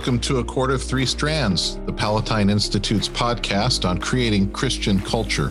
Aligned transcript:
Welcome 0.00 0.20
to 0.20 0.38
A 0.38 0.44
Cord 0.44 0.70
of 0.70 0.82
Three 0.82 1.04
Strands, 1.04 1.76
the 1.84 1.92
Palatine 1.92 2.48
Institute's 2.48 3.06
podcast 3.06 3.86
on 3.86 3.98
creating 3.98 4.50
Christian 4.50 4.98
culture. 4.98 5.50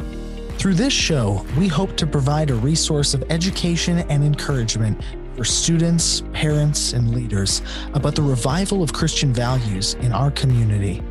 Through 0.58 0.74
this 0.74 0.92
show, 0.92 1.46
we 1.56 1.68
hope 1.68 1.96
to 1.98 2.08
provide 2.08 2.50
a 2.50 2.56
resource 2.56 3.14
of 3.14 3.24
education 3.30 4.00
and 4.10 4.24
encouragement 4.24 5.04
for 5.36 5.44
students, 5.44 6.24
parents, 6.34 6.94
and 6.94 7.14
leaders 7.14 7.62
about 7.94 8.16
the 8.16 8.24
revival 8.24 8.82
of 8.82 8.92
Christian 8.92 9.32
values 9.32 9.94
in 10.02 10.12
our 10.12 10.32
community. 10.32 11.04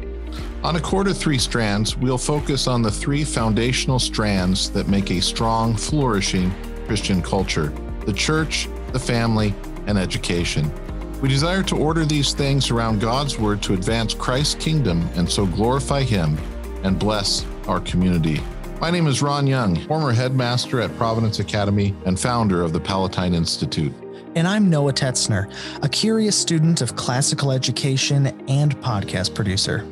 On 0.65 0.75
A 0.75 0.81
Cord 0.81 1.07
of 1.07 1.17
Three 1.17 1.39
Strands, 1.39 1.97
we'll 1.97 2.19
focus 2.19 2.67
on 2.67 2.83
the 2.83 2.91
three 2.91 3.23
foundational 3.23 4.01
strands 4.01 4.69
that 4.71 4.89
make 4.89 5.13
a 5.13 5.21
strong, 5.21 5.77
flourishing 5.77 6.53
Christian 6.89 7.23
culture 7.23 7.73
the 8.05 8.13
church, 8.13 8.69
the 8.91 8.99
family, 8.99 9.55
and 9.87 9.97
education. 9.97 10.73
We 11.21 11.29
desire 11.29 11.65
to 11.65 11.77
order 11.77 12.05
these 12.05 12.33
things 12.33 12.71
around 12.71 13.01
God's 13.01 13.41
word 13.41 13.61
to 13.63 13.75
advance 13.75 14.15
Christ's 14.15 14.55
kingdom 14.55 15.09
and 15.17 15.29
so 15.29 15.47
glorify 15.47 16.03
Him 16.03 16.39
and 16.85 16.97
bless 16.97 17.45
our 17.67 17.81
community. 17.81 18.41
My 18.81 18.93
name 18.93 19.09
is 19.09 19.21
Ron 19.21 19.49
Young, 19.49 19.75
former 19.89 20.13
headmaster 20.13 20.81
at 20.81 20.97
Providence 20.97 21.41
Academy 21.41 21.93
and 22.07 22.21
founder 22.21 22.63
of 22.63 22.73
the 22.73 22.79
Palatine 22.79 23.35
Institute. 23.35 23.93
And 24.37 24.47
I'm 24.47 24.71
Noah 24.71 24.93
Tetzner, 24.93 25.53
a 25.83 25.89
curious 25.89 26.39
student 26.39 26.83
of 26.83 26.95
classical 26.95 27.51
education 27.51 28.29
and 28.49 28.77
podcast 28.77 29.35
producer. 29.35 29.85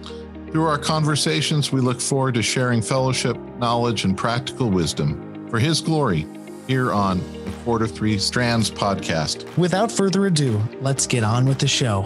Through 0.52 0.66
our 0.66 0.78
conversations, 0.78 1.72
we 1.72 1.80
look 1.80 2.00
forward 2.00 2.34
to 2.34 2.42
sharing 2.42 2.80
fellowship, 2.80 3.36
knowledge, 3.58 4.04
and 4.04 4.16
practical 4.16 4.70
wisdom 4.70 5.48
for 5.50 5.58
His 5.58 5.80
glory 5.80 6.24
here 6.66 6.92
on 6.92 7.18
the 7.44 7.52
Cord 7.64 7.82
of 7.82 7.92
Three 7.92 8.18
Strands 8.18 8.70
podcast. 8.70 9.56
Without 9.56 9.90
further 9.90 10.26
ado, 10.26 10.60
let's 10.80 11.06
get 11.06 11.22
on 11.22 11.46
with 11.46 11.58
the 11.58 11.68
show. 11.68 12.02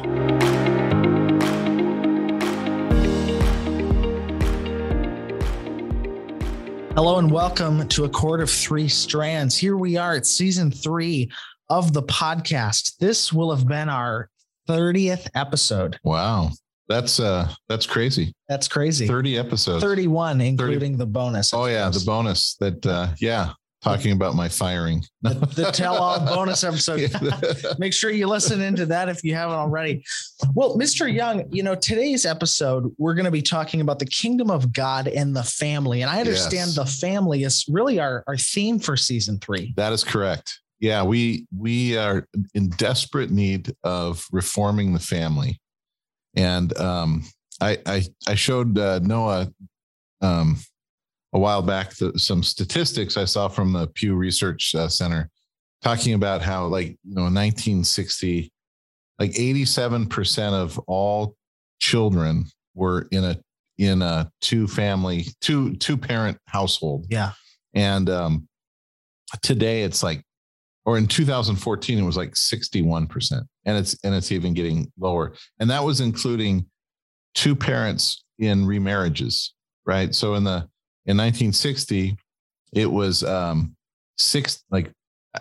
Hello 6.95 7.19
and 7.19 7.31
welcome 7.31 7.89
to 7.89 8.05
A 8.05 8.09
Cord 8.09 8.43
of 8.43 8.51
Three 8.51 8.89
Strands. 8.89 9.57
Here 9.57 9.77
we 9.77 9.97
are 9.97 10.15
at 10.15 10.27
season 10.27 10.71
three 10.71 11.31
of 11.71 11.95
the 11.95 12.03
podcast. 12.03 12.99
This 12.99 13.33
will 13.33 13.55
have 13.55 13.67
been 13.67 13.89
our 13.89 14.29
30th 14.69 15.29
episode. 15.35 15.99
Wow. 16.05 16.51
That's 16.89 17.21
uh 17.21 17.49
that's 17.69 17.87
crazy. 17.87 18.35
That's 18.49 18.67
crazy. 18.69 19.07
30 19.07 19.39
episodes. 19.39 19.83
31, 19.83 20.41
including 20.41 20.93
30. 20.93 20.97
the 20.97 21.07
bonus. 21.07 21.55
Oh 21.55 21.67
yeah, 21.67 21.89
the 21.89 22.03
bonus 22.05 22.57
that 22.57 22.85
uh 22.85 23.15
yeah, 23.21 23.53
talking 23.83 24.13
about 24.13 24.35
my 24.35 24.49
firing. 24.49 25.03
the, 25.23 25.35
the 25.35 25.71
tell 25.73 25.97
all 25.97 26.21
bonus 26.27 26.65
episode. 26.65 27.11
Make 27.79 27.93
sure 27.93 28.11
you 28.11 28.27
listen 28.27 28.61
into 28.61 28.87
that 28.87 29.09
if 29.09 29.25
you 29.25 29.35
haven't 29.35 29.57
already. 29.57 30.05
Well, 30.55 30.77
Mr. 30.77 31.13
Young, 31.13 31.45
you 31.51 31.63
know, 31.63 31.75
today's 31.75 32.27
episode, 32.27 32.95
we're 32.99 33.15
going 33.15 33.25
to 33.25 33.31
be 33.31 33.43
talking 33.43 33.81
about 33.81 33.99
the 33.99 34.07
kingdom 34.07 34.51
of 34.51 34.73
God 34.73 35.09
and 35.09 35.35
the 35.35 35.43
family. 35.43 36.03
And 36.03 36.11
I 36.11 36.21
understand 36.21 36.69
yes. 36.69 36.77
the 36.77 36.87
family 36.87 37.45
is 37.45 37.65
really 37.69 37.99
our, 37.99 38.23
our 38.27 38.37
theme 38.37 38.79
for 38.79 38.97
season 38.97 39.39
three. 39.39 39.73
That 39.77 39.93
is 39.93 40.05
correct. 40.05 40.61
Yeah, 40.81 41.03
we 41.03 41.47
we 41.57 41.99
are 41.99 42.27
in 42.55 42.71
desperate 42.71 43.31
need 43.31 43.75
of 43.85 44.27
reforming 44.33 44.95
the 44.95 44.99
family. 44.99 45.61
And 46.35 46.77
um 46.79 47.25
I 47.61 47.79
I 47.85 48.05
I 48.27 48.35
showed 48.35 48.79
uh, 48.79 48.99
Noah 49.01 49.53
um 50.23 50.57
a 51.33 51.39
while 51.39 51.63
back 51.63 51.95
the, 51.95 52.19
some 52.19 52.43
statistics 52.43 53.17
I 53.17 53.25
saw 53.25 53.49
from 53.49 53.73
the 53.73 53.87
Pew 53.89 54.15
Research 54.15 54.75
uh, 54.75 54.89
Center 54.89 55.31
talking 55.83 56.15
about 56.15 56.43
how, 56.43 56.67
like, 56.67 56.89
you 57.05 57.15
know, 57.15 57.27
in 57.27 57.35
1960, 57.35 58.53
like 59.19 59.33
87% 59.33 60.53
of 60.53 60.79
all 60.87 61.37
children 61.79 62.45
were 62.75 63.09
in 63.11 63.25
a 63.25 63.41
in 63.79 64.03
a 64.03 64.31
two 64.43 64.67
family 64.67 65.25
two 65.41 65.75
two 65.77 65.97
parent 65.97 66.37
household. 66.47 67.07
Yeah. 67.09 67.33
And 67.75 68.11
um 68.11 68.49
today 69.43 69.83
it's 69.83 70.03
like 70.03 70.23
or 70.85 70.99
in 70.99 71.07
2014 71.07 71.99
it 71.99 72.03
was 72.03 72.17
like 72.17 72.33
61% 72.33 73.43
and 73.65 73.79
it's 73.79 73.97
and 74.05 74.15
it's 74.15 74.33
even 74.33 74.53
getting 74.53 74.93
lower. 74.99 75.35
And 75.59 75.71
that 75.71 75.83
was 75.83 76.03
including 76.03 76.67
two 77.35 77.57
parents 77.57 78.25
in 78.39 78.67
remarriages 78.67 79.53
right? 79.87 80.15
So 80.15 80.35
in 80.35 80.45
the 80.45 80.69
in 81.07 81.17
1960, 81.17 82.17
it 82.73 82.91
was 82.91 83.25
um, 83.25 83.75
six 84.17 84.65
like 84.71 84.93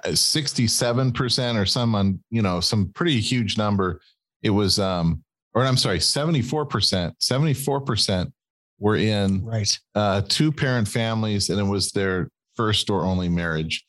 67% 0.05 1.55
uh, 1.55 1.59
or 1.59 1.65
some 1.65 1.95
on, 1.95 2.23
you 2.29 2.41
know, 2.41 2.59
some 2.59 2.91
pretty 2.93 3.19
huge 3.19 3.57
number. 3.57 4.01
It 4.41 4.51
was 4.51 4.79
um, 4.79 5.23
or 5.53 5.63
I'm 5.65 5.77
sorry, 5.77 5.99
74%, 5.99 7.13
74% 7.19 8.31
were 8.79 8.95
in 8.95 9.43
right 9.43 9.79
uh, 9.95 10.21
two 10.27 10.51
parent 10.51 10.87
families, 10.87 11.49
and 11.49 11.59
it 11.59 11.63
was 11.63 11.91
their 11.91 12.29
first 12.55 12.89
or 12.89 13.03
only 13.03 13.29
marriage. 13.29 13.85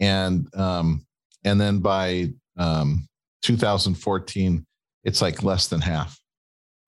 And 0.00 0.52
um, 0.54 1.06
and 1.44 1.60
then 1.60 1.78
by 1.78 2.32
um, 2.56 3.06
2014, 3.42 4.64
it's 5.04 5.22
like 5.22 5.42
less 5.42 5.68
than 5.68 5.80
half 5.80 6.18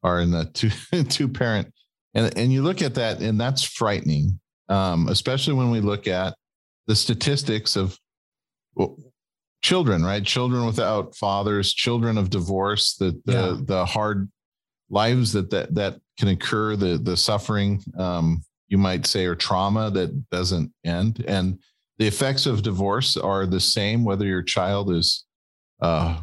are 0.03 0.21
in 0.21 0.31
the 0.31 0.47
two 0.47 0.71
two 1.05 1.29
parent 1.29 1.73
and, 2.15 2.37
and 2.39 2.53
you 2.53 2.63
look 2.63 2.83
at 2.83 2.95
that, 2.95 3.21
and 3.21 3.41
that's 3.41 3.63
frightening, 3.63 4.39
um, 4.69 5.09
especially 5.09 5.55
when 5.55 5.71
we 5.71 5.81
look 5.81 6.07
at 6.07 6.35
the 6.87 6.97
statistics 6.97 7.77
of 7.77 7.99
well, 8.75 8.97
children, 9.63 10.05
right? 10.05 10.25
Children 10.25 10.67
without 10.67 11.17
fathers, 11.17 11.73
children 11.73 12.19
of 12.19 12.31
divorce, 12.31 12.97
the 12.97 13.21
the, 13.25 13.33
yeah. 13.33 13.57
the 13.61 13.85
hard 13.85 14.31
lives 14.91 15.33
that, 15.33 15.51
that 15.51 15.75
that 15.75 15.99
can 16.19 16.29
occur, 16.29 16.77
the 16.77 16.99
the 16.99 17.17
suffering, 17.17 17.83
um, 17.99 18.43
you 18.69 18.79
might 18.79 19.07
say, 19.07 19.27
or 19.27 19.35
trauma 19.35 19.91
that 19.91 20.31
doesn't 20.31 20.73
end. 20.85 21.25
And 21.27 21.59
the 21.99 22.07
effects 22.07 22.47
of 22.47 22.63
divorce 22.63 23.17
are 23.17 23.47
the 23.47 23.61
same 23.61 24.05
whether 24.05 24.27
your 24.27 24.43
child 24.43 24.93
is 24.93 25.25
uh, 25.81 26.21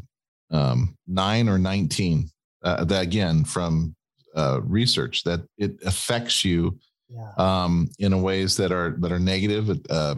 um, 0.51 0.95
nine 1.07 1.49
or 1.49 1.57
19. 1.57 2.29
Uh, 2.63 2.83
that 2.85 3.01
again, 3.01 3.43
from 3.43 3.95
uh, 4.35 4.61
research 4.63 5.23
that 5.23 5.41
it 5.57 5.77
affects 5.85 6.45
you 6.45 6.77
yeah. 7.09 7.31
um, 7.37 7.89
in 7.99 8.21
ways 8.21 8.57
that 8.57 8.71
are 8.71 8.95
that 8.99 9.11
are 9.11 9.19
negative, 9.19 9.69
uh, 9.89 10.15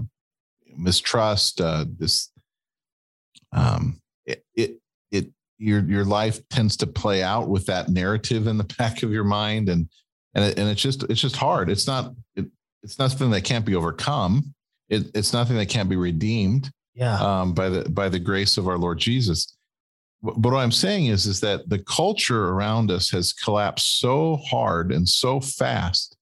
mistrust, 0.77 1.61
uh, 1.61 1.85
this 1.97 2.31
um, 3.51 3.99
it, 4.25 4.43
it 4.55 4.79
it 5.11 5.29
your 5.57 5.83
your 5.83 6.05
life 6.05 6.47
tends 6.49 6.77
to 6.77 6.87
play 6.87 7.23
out 7.23 7.49
with 7.49 7.65
that 7.65 7.89
narrative 7.89 8.47
in 8.47 8.57
the 8.57 8.63
back 8.77 9.03
of 9.03 9.11
your 9.11 9.23
mind, 9.23 9.69
and 9.69 9.89
and 10.35 10.45
it, 10.45 10.59
and 10.59 10.69
it's 10.69 10.81
just 10.81 11.03
it's 11.03 11.21
just 11.21 11.35
hard. 11.35 11.69
It's 11.69 11.87
not 11.87 12.13
it, 12.35 12.45
it's 12.83 12.99
nothing 12.99 13.31
that 13.31 13.43
can't 13.43 13.65
be 13.65 13.75
overcome. 13.75 14.53
It, 14.89 15.09
it's 15.15 15.33
nothing 15.33 15.57
that 15.57 15.69
can't 15.69 15.89
be 15.89 15.95
redeemed. 15.95 16.69
Yeah. 16.93 17.17
Um, 17.19 17.53
by 17.53 17.69
the 17.69 17.89
by 17.89 18.09
the 18.09 18.19
grace 18.19 18.57
of 18.57 18.67
our 18.67 18.77
Lord 18.77 18.99
Jesus 18.99 19.55
but 20.23 20.37
what 20.37 20.55
I'm 20.55 20.71
saying 20.71 21.07
is, 21.07 21.25
is 21.25 21.41
that 21.41 21.67
the 21.67 21.79
culture 21.79 22.49
around 22.49 22.89
us 22.89 23.09
has 23.09 23.33
collapsed 23.33 23.99
so 23.99 24.37
hard 24.37 24.93
and 24.93 25.07
so 25.07 25.41
fast, 25.41 26.15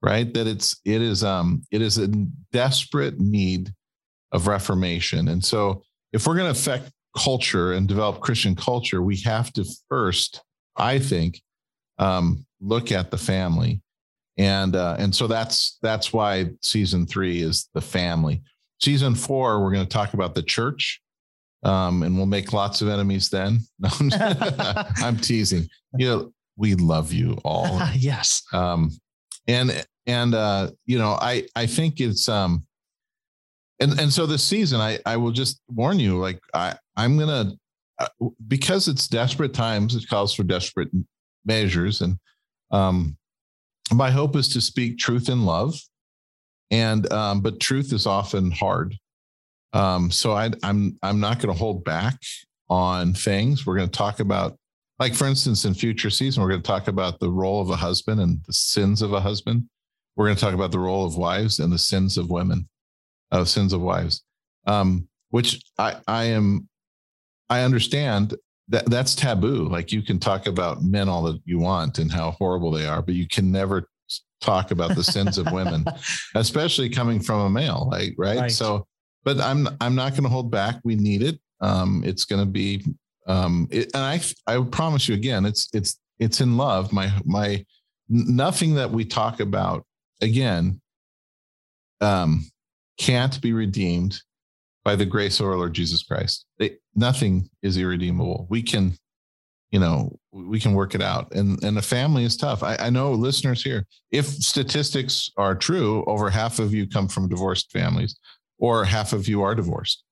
right? 0.00 0.32
That 0.32 0.46
it's 0.46 0.80
it 0.84 1.02
is 1.02 1.24
um 1.24 1.64
it 1.72 1.82
is 1.82 1.98
a 1.98 2.08
desperate 2.52 3.18
need 3.18 3.74
of 4.30 4.46
reformation. 4.46 5.28
And 5.28 5.44
so 5.44 5.82
if 6.12 6.26
we're 6.26 6.36
going 6.36 6.52
to 6.52 6.58
affect 6.58 6.92
culture 7.16 7.72
and 7.72 7.88
develop 7.88 8.20
Christian 8.20 8.54
culture, 8.54 9.02
we 9.02 9.16
have 9.18 9.52
to 9.54 9.64
first, 9.88 10.42
I 10.76 10.98
think, 11.00 11.42
um, 11.98 12.46
look 12.60 12.92
at 12.92 13.10
the 13.10 13.18
family. 13.18 13.82
And 14.38 14.76
uh, 14.76 14.96
and 14.98 15.14
so 15.14 15.26
that's 15.26 15.78
that's 15.82 16.12
why 16.12 16.50
season 16.62 17.06
three 17.06 17.42
is 17.42 17.68
the 17.74 17.80
family. 17.80 18.42
Season 18.80 19.14
four, 19.14 19.62
we're 19.62 19.72
going 19.72 19.86
to 19.86 19.92
talk 19.92 20.14
about 20.14 20.34
the 20.34 20.42
church 20.42 21.01
um, 21.62 22.02
and 22.02 22.16
we'll 22.16 22.26
make 22.26 22.52
lots 22.52 22.82
of 22.82 22.88
enemies 22.88 23.28
then. 23.28 23.60
No, 23.78 23.90
I'm 24.96 25.16
teasing. 25.16 25.68
You 25.96 26.06
know, 26.06 26.32
we 26.56 26.74
love 26.74 27.12
you 27.12 27.38
all. 27.44 27.80
yes. 27.94 28.42
Um, 28.52 28.90
and 29.46 29.84
and 30.06 30.34
uh, 30.34 30.70
you 30.86 30.98
know, 30.98 31.18
I 31.20 31.46
I 31.56 31.66
think 31.66 32.00
it's 32.00 32.28
um, 32.28 32.66
and 33.80 33.98
and 33.98 34.12
so 34.12 34.26
this 34.26 34.44
season, 34.44 34.80
I 34.80 34.98
I 35.06 35.16
will 35.16 35.32
just 35.32 35.60
warn 35.68 35.98
you, 35.98 36.18
like 36.18 36.40
I 36.54 36.76
I'm 36.96 37.18
gonna 37.18 37.52
uh, 37.98 38.08
because 38.48 38.88
it's 38.88 39.08
desperate 39.08 39.54
times, 39.54 39.94
it 39.94 40.08
calls 40.08 40.34
for 40.34 40.42
desperate 40.42 40.90
measures, 41.44 42.00
and 42.00 42.18
um, 42.70 43.16
my 43.92 44.10
hope 44.10 44.36
is 44.36 44.48
to 44.50 44.60
speak 44.60 44.98
truth 44.98 45.28
in 45.28 45.44
love, 45.44 45.74
and 46.70 47.10
um, 47.12 47.40
but 47.40 47.60
truth 47.60 47.92
is 47.92 48.06
often 48.06 48.50
hard 48.50 48.96
um, 49.72 50.10
so 50.10 50.32
I, 50.32 50.50
I'm 50.62 50.98
I'm 51.02 51.20
not 51.20 51.40
going 51.40 51.52
to 51.52 51.58
hold 51.58 51.84
back 51.84 52.18
on 52.68 53.14
things. 53.14 53.66
We're 53.66 53.76
going 53.76 53.88
to 53.88 53.96
talk 53.96 54.20
about, 54.20 54.56
like 54.98 55.14
for 55.14 55.26
instance, 55.26 55.64
in 55.64 55.74
future 55.74 56.10
season, 56.10 56.42
we're 56.42 56.50
going 56.50 56.62
to 56.62 56.66
talk 56.66 56.88
about 56.88 57.20
the 57.20 57.30
role 57.30 57.60
of 57.60 57.70
a 57.70 57.76
husband 57.76 58.20
and 58.20 58.40
the 58.46 58.52
sins 58.52 59.02
of 59.02 59.12
a 59.12 59.20
husband. 59.20 59.64
We're 60.16 60.26
going 60.26 60.36
to 60.36 60.40
talk 60.40 60.54
about 60.54 60.72
the 60.72 60.78
role 60.78 61.04
of 61.04 61.16
wives 61.16 61.58
and 61.58 61.72
the 61.72 61.78
sins 61.78 62.18
of 62.18 62.30
women, 62.30 62.68
uh, 63.30 63.44
sins 63.44 63.72
of 63.72 63.80
wives. 63.80 64.22
Um, 64.66 65.08
which 65.30 65.60
I 65.78 65.96
I 66.06 66.24
am 66.24 66.68
I 67.50 67.62
understand 67.62 68.34
that 68.68 68.88
that's 68.88 69.14
taboo. 69.14 69.68
Like 69.68 69.92
you 69.92 70.02
can 70.02 70.18
talk 70.18 70.46
about 70.46 70.82
men 70.82 71.08
all 71.08 71.22
that 71.24 71.40
you 71.44 71.58
want 71.58 71.98
and 71.98 72.12
how 72.12 72.32
horrible 72.32 72.70
they 72.70 72.86
are, 72.86 73.02
but 73.02 73.14
you 73.14 73.26
can 73.26 73.50
never 73.50 73.88
talk 74.40 74.70
about 74.70 74.94
the 74.94 75.04
sins 75.04 75.38
of 75.38 75.50
women, 75.52 75.84
especially 76.34 76.88
coming 76.88 77.20
from 77.20 77.40
a 77.40 77.50
male. 77.50 77.88
Like 77.90 78.14
right? 78.18 78.40
right. 78.40 78.50
So, 78.50 78.86
but 79.24 79.40
I'm 79.40 79.68
I'm 79.80 79.94
not 79.94 80.12
going 80.12 80.24
to 80.24 80.28
hold 80.28 80.50
back. 80.50 80.80
We 80.84 80.96
need 80.96 81.22
it. 81.22 81.38
Um, 81.60 82.02
it's 82.04 82.24
going 82.24 82.44
to 82.44 82.50
be. 82.50 82.84
Um, 83.26 83.68
it, 83.70 83.90
and 83.94 84.02
I 84.02 84.20
I 84.46 84.62
promise 84.64 85.08
you 85.08 85.14
again, 85.14 85.44
it's 85.44 85.68
it's 85.72 85.98
it's 86.18 86.40
in 86.40 86.56
love. 86.56 86.92
My 86.92 87.12
my 87.24 87.64
nothing 88.08 88.74
that 88.74 88.90
we 88.90 89.04
talk 89.04 89.40
about 89.40 89.84
again 90.20 90.80
um, 92.00 92.44
can't 92.98 93.40
be 93.40 93.52
redeemed 93.52 94.20
by 94.84 94.96
the 94.96 95.06
grace 95.06 95.38
of 95.40 95.46
our 95.46 95.56
Lord 95.56 95.74
Jesus 95.74 96.02
Christ. 96.02 96.46
Nothing 96.94 97.48
is 97.62 97.78
irredeemable. 97.78 98.46
We 98.50 98.62
can, 98.62 98.96
you 99.70 99.78
know, 99.78 100.18
we 100.32 100.58
can 100.58 100.74
work 100.74 100.94
it 100.94 101.02
out. 101.02 101.32
And 101.32 101.62
and 101.62 101.78
a 101.78 101.82
family 101.82 102.24
is 102.24 102.36
tough. 102.36 102.62
I, 102.62 102.76
I 102.76 102.90
know 102.90 103.12
listeners 103.12 103.62
here, 103.62 103.86
if 104.10 104.26
statistics 104.26 105.30
are 105.36 105.54
true, 105.54 106.04
over 106.06 106.28
half 106.28 106.58
of 106.58 106.74
you 106.74 106.88
come 106.88 107.08
from 107.08 107.28
divorced 107.28 107.70
families, 107.70 108.16
or 108.62 108.84
half 108.84 109.12
of 109.12 109.28
you 109.28 109.42
are 109.42 109.54
divorced. 109.54 110.04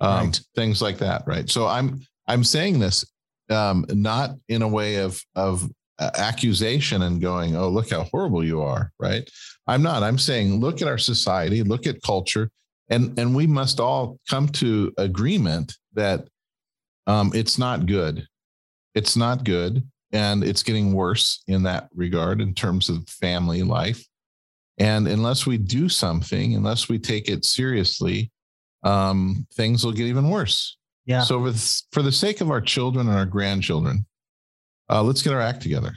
Um, 0.00 0.26
right. 0.26 0.40
Things 0.54 0.80
like 0.80 0.98
that, 0.98 1.24
right? 1.26 1.50
So 1.50 1.66
I'm 1.66 2.00
I'm 2.28 2.44
saying 2.44 2.78
this 2.78 3.04
um, 3.50 3.84
not 3.90 4.36
in 4.48 4.62
a 4.62 4.68
way 4.68 4.96
of 4.96 5.20
of 5.34 5.68
uh, 5.98 6.10
accusation 6.16 7.02
and 7.02 7.20
going, 7.20 7.56
oh, 7.56 7.68
look 7.68 7.90
how 7.90 8.04
horrible 8.04 8.44
you 8.44 8.62
are, 8.62 8.92
right? 9.00 9.28
I'm 9.66 9.82
not. 9.82 10.02
I'm 10.02 10.18
saying, 10.18 10.60
look 10.60 10.80
at 10.80 10.88
our 10.88 10.98
society, 10.98 11.62
look 11.62 11.86
at 11.86 12.02
culture, 12.02 12.50
and 12.88 13.18
and 13.18 13.34
we 13.34 13.46
must 13.46 13.80
all 13.80 14.18
come 14.30 14.48
to 14.50 14.92
agreement 14.98 15.74
that 15.94 16.28
um, 17.08 17.32
it's 17.34 17.58
not 17.58 17.86
good. 17.86 18.26
It's 18.94 19.16
not 19.16 19.42
good, 19.42 19.82
and 20.12 20.44
it's 20.44 20.62
getting 20.62 20.92
worse 20.92 21.42
in 21.48 21.64
that 21.64 21.88
regard 21.94 22.40
in 22.40 22.54
terms 22.54 22.88
of 22.88 23.08
family 23.08 23.64
life. 23.64 24.06
And 24.78 25.08
unless 25.08 25.46
we 25.46 25.56
do 25.56 25.88
something, 25.88 26.54
unless 26.54 26.88
we 26.88 26.98
take 26.98 27.28
it 27.28 27.44
seriously, 27.44 28.30
um, 28.82 29.46
things 29.54 29.84
will 29.84 29.92
get 29.92 30.06
even 30.06 30.28
worse. 30.28 30.76
Yeah. 31.06 31.22
So, 31.22 31.40
for 31.40 31.50
the, 31.50 31.82
for 31.92 32.02
the 32.02 32.12
sake 32.12 32.40
of 32.40 32.50
our 32.50 32.60
children 32.60 33.08
and 33.08 33.16
our 33.16 33.26
grandchildren, 33.26 34.04
uh, 34.90 35.02
let's 35.02 35.22
get 35.22 35.32
our 35.32 35.40
act 35.40 35.62
together, 35.62 35.92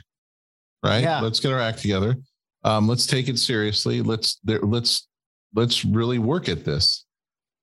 right? 0.84 1.02
Yeah. 1.02 1.20
Let's 1.20 1.40
get 1.40 1.52
our 1.52 1.60
act 1.60 1.80
together. 1.80 2.16
Um, 2.64 2.88
let's 2.88 3.06
take 3.06 3.28
it 3.28 3.38
seriously. 3.38 4.02
Let's 4.02 4.38
there, 4.44 4.60
let's 4.60 5.08
let's 5.54 5.84
really 5.84 6.18
work 6.18 6.48
at 6.48 6.64
this. 6.64 7.04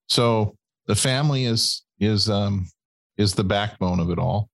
So 0.09 0.55
the 0.87 0.95
family 0.95 1.45
is 1.45 1.83
is 1.99 2.29
um, 2.29 2.67
is 3.17 3.33
the 3.33 3.43
backbone 3.43 3.99
of 3.99 4.09
it 4.09 4.19
all, 4.19 4.49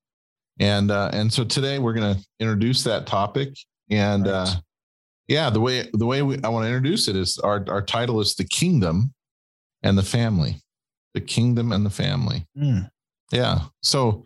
and 0.59 0.91
uh, 0.91 1.09
and 1.13 1.31
so 1.31 1.43
today 1.43 1.79
we're 1.79 1.93
going 1.93 2.15
to 2.15 2.25
introduce 2.39 2.83
that 2.83 3.05
topic. 3.07 3.49
And 3.89 4.25
right. 4.25 4.33
uh, 4.33 4.47
yeah, 5.27 5.49
the 5.49 5.59
way 5.59 5.89
the 5.93 6.05
way 6.05 6.21
we, 6.21 6.37
I 6.43 6.49
want 6.49 6.63
to 6.65 6.67
introduce 6.67 7.07
it 7.07 7.15
is 7.15 7.37
our 7.39 7.63
our 7.69 7.81
title 7.81 8.19
is 8.19 8.35
the 8.35 8.43
kingdom 8.43 9.13
and 9.81 9.97
the 9.97 10.03
family, 10.03 10.61
the 11.13 11.21
kingdom 11.21 11.71
and 11.71 11.85
the 11.85 11.89
family. 11.89 12.45
Mm. 12.57 12.89
Yeah. 13.31 13.59
So 13.81 14.25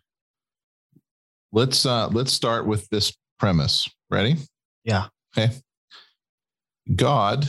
let's 1.52 1.86
uh 1.86 2.08
let's 2.10 2.34
start 2.34 2.66
with 2.66 2.88
this 2.90 3.14
premise. 3.40 3.90
Ready? 4.10 4.38
Yeah. 4.84 5.08
Okay. 5.38 5.54
God 6.96 7.46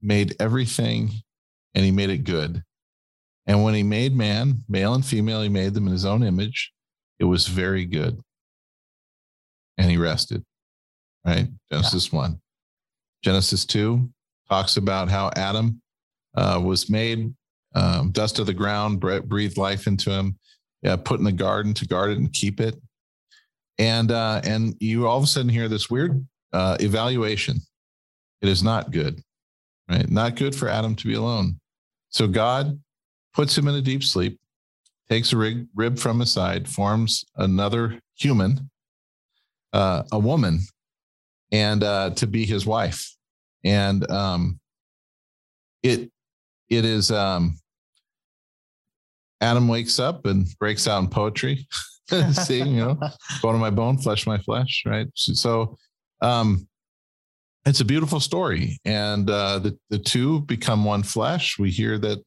made 0.00 0.36
everything 0.38 1.10
and 1.74 1.84
he 1.84 1.90
made 1.90 2.10
it 2.10 2.18
good. 2.18 2.62
And 3.46 3.64
when 3.64 3.74
he 3.74 3.82
made 3.82 4.14
man, 4.14 4.62
male 4.68 4.94
and 4.94 5.04
female, 5.04 5.42
he 5.42 5.48
made 5.48 5.74
them 5.74 5.86
in 5.86 5.92
his 5.92 6.04
own 6.04 6.22
image. 6.22 6.70
It 7.18 7.24
was 7.24 7.48
very 7.48 7.86
good. 7.86 8.20
And 9.78 9.90
he 9.90 9.96
rested. 9.96 10.44
Right? 11.24 11.48
Genesis 11.72 12.12
yeah. 12.12 12.18
1. 12.18 12.40
Genesis 13.22 13.64
2 13.66 14.08
talks 14.48 14.76
about 14.76 15.08
how 15.08 15.30
Adam 15.36 15.80
uh, 16.36 16.60
was 16.62 16.88
made 16.88 17.32
um, 17.74 18.10
dust 18.10 18.38
of 18.38 18.46
the 18.46 18.54
ground, 18.54 19.00
breathed 19.00 19.56
life 19.56 19.86
into 19.86 20.10
him, 20.10 20.38
uh, 20.86 20.96
put 20.96 21.18
in 21.18 21.24
the 21.24 21.32
garden 21.32 21.74
to 21.74 21.86
guard 21.86 22.10
it 22.10 22.18
and 22.18 22.32
keep 22.32 22.60
it 22.60 22.76
and 23.78 24.10
uh, 24.10 24.40
and 24.44 24.74
you 24.80 25.06
all 25.06 25.18
of 25.18 25.24
a 25.24 25.26
sudden 25.26 25.48
hear 25.48 25.68
this 25.68 25.88
weird 25.88 26.24
uh, 26.52 26.76
evaluation. 26.80 27.58
It 28.42 28.48
is 28.48 28.62
not 28.62 28.90
good, 28.90 29.22
right? 29.88 30.08
Not 30.08 30.36
good 30.36 30.54
for 30.54 30.68
Adam 30.68 30.94
to 30.96 31.06
be 31.06 31.14
alone. 31.14 31.58
So 32.10 32.26
God 32.26 32.78
puts 33.34 33.56
him 33.56 33.68
in 33.68 33.74
a 33.74 33.82
deep 33.82 34.02
sleep, 34.04 34.38
takes 35.08 35.32
a 35.32 35.36
rib 35.74 35.98
from 35.98 36.20
his 36.20 36.32
side, 36.32 36.68
forms 36.68 37.24
another 37.36 37.98
human, 38.16 38.70
uh, 39.72 40.04
a 40.12 40.18
woman, 40.18 40.60
and 41.52 41.82
uh, 41.82 42.10
to 42.10 42.26
be 42.26 42.44
his 42.44 42.66
wife. 42.66 43.14
And 43.64 44.08
um, 44.10 44.60
it 45.82 46.10
it 46.68 46.84
is 46.84 47.10
um, 47.10 47.58
Adam 49.40 49.68
wakes 49.68 49.98
up 49.98 50.26
and 50.26 50.46
breaks 50.58 50.86
out 50.86 51.02
in 51.02 51.08
poetry. 51.08 51.66
See, 52.32 52.58
you 52.58 52.76
know, 52.76 52.98
bone 53.42 53.54
of 53.54 53.60
my 53.60 53.70
bone, 53.70 53.98
flesh 53.98 54.22
of 54.22 54.28
my 54.28 54.38
flesh, 54.38 54.82
right? 54.86 55.06
So, 55.14 55.76
um, 56.22 56.66
it's 57.66 57.80
a 57.80 57.84
beautiful 57.84 58.20
story, 58.20 58.78
and 58.84 59.28
uh, 59.28 59.58
the 59.58 59.78
the 59.90 59.98
two 59.98 60.40
become 60.42 60.84
one 60.84 61.02
flesh. 61.02 61.58
We 61.58 61.70
hear 61.70 61.98
that, 61.98 62.22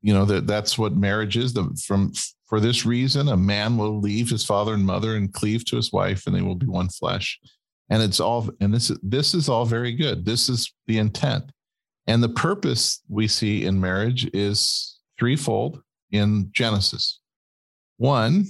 you 0.00 0.14
know, 0.14 0.24
that 0.26 0.46
that's 0.46 0.78
what 0.78 0.94
marriage 0.94 1.36
is. 1.36 1.52
The, 1.52 1.68
from 1.86 2.12
for 2.46 2.60
this 2.60 2.86
reason, 2.86 3.28
a 3.28 3.36
man 3.36 3.76
will 3.76 4.00
leave 4.00 4.30
his 4.30 4.44
father 4.44 4.74
and 4.74 4.84
mother 4.84 5.16
and 5.16 5.32
cleave 5.32 5.64
to 5.66 5.76
his 5.76 5.92
wife, 5.92 6.26
and 6.26 6.36
they 6.36 6.42
will 6.42 6.54
be 6.54 6.66
one 6.66 6.88
flesh. 6.88 7.40
And 7.90 8.02
it's 8.02 8.20
all, 8.20 8.48
and 8.60 8.72
this 8.72 8.90
is 8.90 8.98
this 9.02 9.34
is 9.34 9.48
all 9.48 9.64
very 9.64 9.92
good. 9.92 10.24
This 10.24 10.48
is 10.48 10.72
the 10.86 10.98
intent, 10.98 11.50
and 12.06 12.22
the 12.22 12.28
purpose 12.28 13.02
we 13.08 13.26
see 13.26 13.64
in 13.64 13.80
marriage 13.80 14.30
is 14.32 15.00
threefold 15.18 15.82
in 16.12 16.48
Genesis. 16.52 17.20
One 17.96 18.46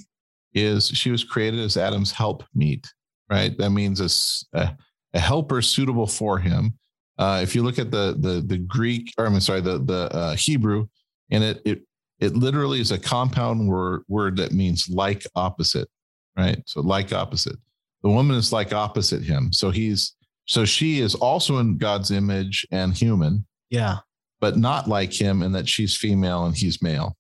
is 0.55 0.89
she 0.89 1.11
was 1.11 1.25
created 1.25 1.61
as 1.61 1.77
Adam's 1.77 2.13
help 2.13 2.45
meet, 2.55 2.87
right? 3.31 3.57
That 3.59 3.71
means 3.71 4.01
a, 4.01 4.59
a, 4.59 4.77
a 5.15 5.19
helper 5.19 5.63
suitable 5.63 6.07
for 6.07 6.39
him. 6.39 6.75
Uh, 7.19 7.41
if 7.43 7.55
you 7.55 7.63
look 7.63 7.79
at 7.79 7.91
the 7.91 8.17
the 8.19 8.43
the 8.47 8.59
Greek, 8.59 9.13
or 9.19 9.27
I'm 9.27 9.41
sorry, 9.41 9.61
the 9.61 9.79
the 9.79 10.15
uh, 10.15 10.37
Hebrew, 10.37 10.87
and 11.31 11.45
it 11.45 11.63
it 11.65 11.83
it 12.19 12.37
literally 12.37 12.81
is 12.81 12.93
a 12.93 12.99
compound 12.99 13.69
word 13.69 14.03
word 14.09 14.37
that 14.37 14.53
means 14.53 14.89
like 14.89 15.27
opposite, 15.35 15.89
right? 16.37 16.63
So 16.67 16.81
like 16.81 17.13
opposite. 17.13 17.57
The 18.03 18.11
woman 18.11 18.37
is 18.37 18.53
like 18.53 18.73
opposite 18.73 19.23
him. 19.23 19.53
So 19.53 19.71
he's 19.71 20.15
so 20.47 20.65
she 20.65 21.01
is 21.01 21.15
also 21.15 21.59
in 21.59 21.79
God's 21.79 22.11
image 22.11 22.67
and 22.71 22.95
human. 22.95 23.47
Yeah. 23.69 23.99
But 24.41 24.57
not 24.57 24.89
like 24.89 25.13
him 25.13 25.43
in 25.43 25.53
that 25.53 25.69
she's 25.69 25.97
female 25.97 26.47
and 26.47 26.57
he's 26.57 26.83
male 26.83 27.17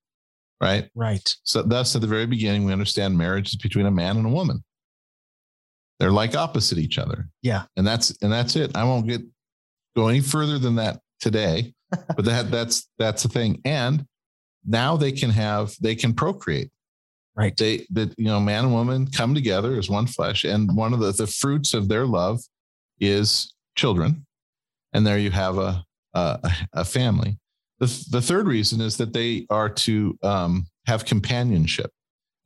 right? 0.60 0.88
Right. 0.94 1.34
So 1.42 1.62
thus 1.62 1.94
at 1.94 2.02
the 2.02 2.06
very 2.06 2.26
beginning, 2.26 2.64
we 2.64 2.72
understand 2.72 3.16
marriage 3.16 3.48
is 3.48 3.56
between 3.56 3.86
a 3.86 3.90
man 3.90 4.16
and 4.16 4.26
a 4.26 4.30
woman. 4.30 4.62
They're 5.98 6.12
like 6.12 6.34
opposite 6.34 6.78
each 6.78 6.98
other. 6.98 7.28
Yeah. 7.42 7.64
And 7.76 7.86
that's 7.86 8.16
and 8.22 8.32
that's 8.32 8.56
it. 8.56 8.76
I 8.76 8.84
won't 8.84 9.06
get 9.06 9.22
go 9.96 10.08
any 10.08 10.20
further 10.20 10.58
than 10.58 10.76
that 10.76 11.00
today, 11.20 11.74
but 11.90 12.24
that 12.24 12.50
that's 12.50 12.88
that's 12.98 13.22
the 13.22 13.28
thing. 13.28 13.60
And 13.64 14.06
now 14.64 14.96
they 14.96 15.12
can 15.12 15.30
have 15.30 15.74
they 15.80 15.94
can 15.94 16.14
procreate. 16.14 16.70
Right. 17.40 17.56
They 17.56 17.86
that 17.92 18.14
you 18.18 18.26
know, 18.26 18.38
man 18.38 18.66
and 18.66 18.74
woman 18.74 19.06
come 19.06 19.34
together 19.34 19.78
as 19.78 19.88
one 19.88 20.06
flesh. 20.06 20.44
And 20.44 20.76
one 20.76 20.92
of 20.92 21.00
the, 21.00 21.12
the 21.12 21.26
fruits 21.26 21.72
of 21.72 21.88
their 21.88 22.06
love 22.06 22.40
is 23.00 23.54
children. 23.76 24.26
And 24.92 25.06
there 25.06 25.18
you 25.18 25.30
have 25.30 25.56
a 25.56 25.82
a, 26.14 26.52
a 26.74 26.84
family. 26.84 27.38
The, 27.78 28.06
the 28.10 28.20
third 28.20 28.46
reason 28.46 28.80
is 28.80 28.96
that 28.98 29.12
they 29.12 29.46
are 29.48 29.68
to 29.70 30.18
um, 30.22 30.66
have 30.86 31.04
companionship. 31.04 31.90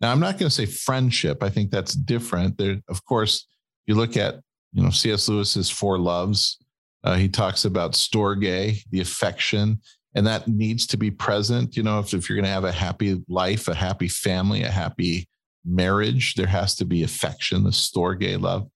Now, 0.00 0.12
I'm 0.12 0.20
not 0.20 0.38
going 0.38 0.48
to 0.48 0.54
say 0.54 0.66
friendship. 0.66 1.42
I 1.42 1.48
think 1.48 1.70
that's 1.70 1.94
different. 1.94 2.58
There, 2.58 2.76
of 2.88 3.04
course, 3.04 3.46
you 3.86 3.94
look 3.94 4.16
at 4.16 4.36
you 4.72 4.82
know 4.82 4.90
C.S. 4.90 5.28
Lewis's 5.28 5.70
Four 5.70 5.98
Loves. 5.98 6.58
Uh, 7.02 7.16
he 7.16 7.28
talks 7.28 7.64
about 7.64 7.92
storge, 7.92 8.82
the 8.90 9.00
affection, 9.00 9.80
and 10.14 10.26
that 10.26 10.48
needs 10.48 10.86
to 10.88 10.96
be 10.96 11.10
present. 11.10 11.76
You 11.76 11.82
know, 11.82 11.98
if, 11.98 12.14
if 12.14 12.28
you're 12.28 12.36
going 12.36 12.44
to 12.44 12.50
have 12.50 12.64
a 12.64 12.72
happy 12.72 13.22
life, 13.28 13.68
a 13.68 13.74
happy 13.74 14.08
family, 14.08 14.62
a 14.62 14.70
happy 14.70 15.28
marriage, 15.64 16.34
there 16.34 16.46
has 16.46 16.74
to 16.76 16.84
be 16.84 17.02
affection, 17.02 17.64
the 17.64 17.70
storge 17.70 18.40
love. 18.40 18.68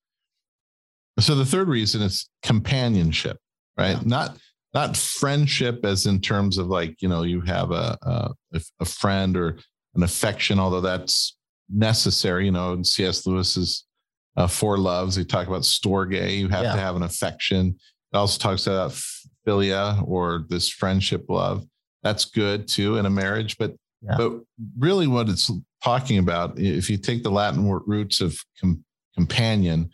So 1.21 1.35
the 1.35 1.45
third 1.45 1.69
reason 1.69 2.03
is 2.03 2.29
companionship, 2.43 3.39
right? 3.77 3.97
Yeah. 3.97 4.03
Not 4.05 4.37
not 4.75 4.97
friendship 4.97 5.85
as 5.85 6.07
in 6.07 6.21
terms 6.21 6.59
of 6.59 6.69
like 6.69 7.01
you 7.01 7.09
know 7.09 7.23
you 7.23 7.41
have 7.43 7.71
a 7.71 7.97
a, 8.03 8.61
a 8.81 8.85
friend 8.85 9.37
or 9.37 9.59
an 9.95 10.03
affection 10.03 10.59
although 10.59 10.81
that's 10.81 11.37
necessary 11.71 12.45
you 12.45 12.51
know 12.51 12.73
in 12.75 12.85
cs 12.85 13.27
lewis's 13.27 13.87
uh, 14.37 14.47
four 14.47 14.79
loves 14.79 15.17
they 15.17 15.25
talk 15.25 15.49
about 15.49 15.63
storge 15.63 16.39
you 16.39 16.49
have 16.49 16.65
yeah. 16.65 16.75
to 16.75 16.79
have 16.79 16.97
an 16.97 17.03
affection 17.03 17.77
it 18.13 18.17
also 18.17 18.39
talks 18.39 18.67
about 18.67 18.93
philia 19.49 20.07
or 20.07 20.45
this 20.49 20.69
friendship 20.69 21.25
love 21.29 21.65
that's 22.03 22.27
good 22.27 22.69
too 22.69 22.97
in 22.97 23.07
a 23.07 23.11
marriage 23.11 23.57
but 23.59 23.75
Yeah. 24.03 24.17
But 24.17 24.33
really, 24.79 25.07
what 25.07 25.29
it's 25.29 25.51
talking 25.83 26.19
about, 26.19 26.59
if 26.59 26.89
you 26.89 26.97
take 26.97 27.23
the 27.23 27.31
Latin 27.31 27.69
roots 27.87 28.21
of 28.21 28.39
com- 28.61 28.85
companion, 29.15 29.91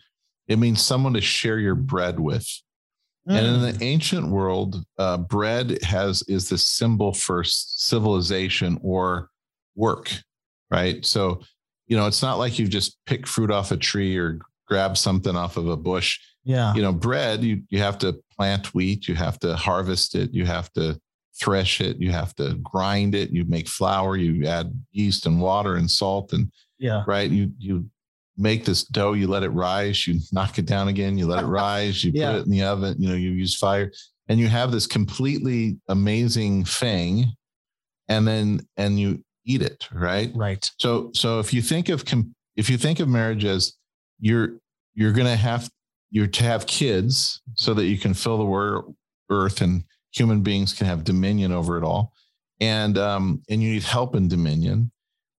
it 0.47 0.59
means 0.59 0.81
someone 0.81 1.13
to 1.13 1.21
share 1.21 1.59
your 1.59 1.75
bread 1.75 2.19
with. 2.19 2.47
Mm. 3.27 3.37
And 3.37 3.47
in 3.47 3.61
the 3.61 3.73
mm. 3.73 3.81
ancient 3.81 4.27
world, 4.27 4.83
uh, 4.97 5.17
bread 5.17 5.81
has 5.83 6.23
is 6.27 6.49
the 6.49 6.57
symbol 6.57 7.13
for 7.13 7.43
civilization 7.43 8.79
or 8.83 9.29
work, 9.75 10.11
right? 10.69 11.03
So, 11.03 11.41
you 11.87 11.97
know, 11.97 12.05
it's 12.05 12.21
not 12.21 12.37
like 12.37 12.59
you 12.59 12.67
just 12.67 12.97
pick 13.05 13.25
fruit 13.25 13.51
off 13.51 13.71
a 13.71 13.77
tree 13.77 14.17
or 14.17 14.39
grab 14.67 14.97
something 14.97 15.35
off 15.35 15.57
of 15.57 15.67
a 15.67 15.77
bush. 15.77 16.19
Yeah. 16.45 16.73
You 16.75 16.83
know, 16.83 16.93
bread, 16.93 17.43
you 17.43 17.63
you 17.69 17.79
have 17.79 17.97
to 17.99 18.19
plant 18.37 18.73
wheat, 18.73 19.07
you 19.07 19.15
have 19.15 19.39
to 19.39 19.55
harvest 19.55 20.15
it, 20.15 20.33
you 20.33 20.45
have 20.45 20.71
to 20.73 20.99
thresh 21.39 21.81
it, 21.81 21.97
you 21.99 22.11
have 22.11 22.33
to 22.35 22.55
grind 22.63 23.15
it, 23.15 23.31
you 23.31 23.43
make 23.45 23.67
flour, 23.67 24.15
you 24.15 24.45
add 24.45 24.71
yeast 24.91 25.25
and 25.25 25.41
water 25.41 25.75
and 25.75 25.89
salt 25.89 26.31
and 26.33 26.51
yeah, 26.77 27.03
right. 27.07 27.29
You 27.29 27.51
you 27.57 27.89
make 28.37 28.65
this 28.65 28.83
dough, 28.83 29.13
you 29.13 29.27
let 29.27 29.43
it 29.43 29.49
rise, 29.49 30.07
you 30.07 30.19
knock 30.31 30.59
it 30.59 30.65
down 30.65 30.87
again, 30.87 31.17
you 31.17 31.27
let 31.27 31.43
it 31.43 31.47
rise, 31.47 32.03
you 32.03 32.11
yeah. 32.13 32.31
put 32.31 32.39
it 32.41 32.45
in 32.45 32.51
the 32.51 32.63
oven, 32.63 32.95
you 32.99 33.09
know, 33.09 33.15
you 33.15 33.31
use 33.31 33.55
fire, 33.55 33.91
and 34.27 34.39
you 34.39 34.47
have 34.47 34.71
this 34.71 34.87
completely 34.87 35.77
amazing 35.89 36.65
thing, 36.65 37.25
and 38.07 38.27
then 38.27 38.61
and 38.77 38.99
you 38.99 39.23
eat 39.45 39.61
it, 39.61 39.87
right? 39.91 40.31
Right. 40.35 40.69
So 40.79 41.11
so 41.13 41.39
if 41.39 41.53
you 41.53 41.61
think 41.61 41.89
of 41.89 42.03
if 42.55 42.69
you 42.69 42.77
think 42.77 42.99
of 42.99 43.07
marriage 43.07 43.45
as 43.45 43.73
you're 44.19 44.57
you're 44.93 45.13
gonna 45.13 45.35
have 45.35 45.69
you're 46.11 46.27
to 46.27 46.43
have 46.43 46.65
kids 46.67 47.41
so 47.55 47.73
that 47.73 47.85
you 47.85 47.97
can 47.97 48.13
fill 48.13 48.37
the 48.37 48.45
world, 48.45 48.95
earth 49.29 49.61
and 49.61 49.83
human 50.11 50.41
beings 50.41 50.73
can 50.73 50.87
have 50.87 51.03
dominion 51.03 51.51
over 51.51 51.77
it 51.77 51.83
all. 51.83 52.13
And 52.61 52.97
um, 52.97 53.41
and 53.49 53.61
you 53.61 53.73
need 53.73 53.83
help 53.83 54.15
in 54.15 54.27
dominion. 54.27 54.91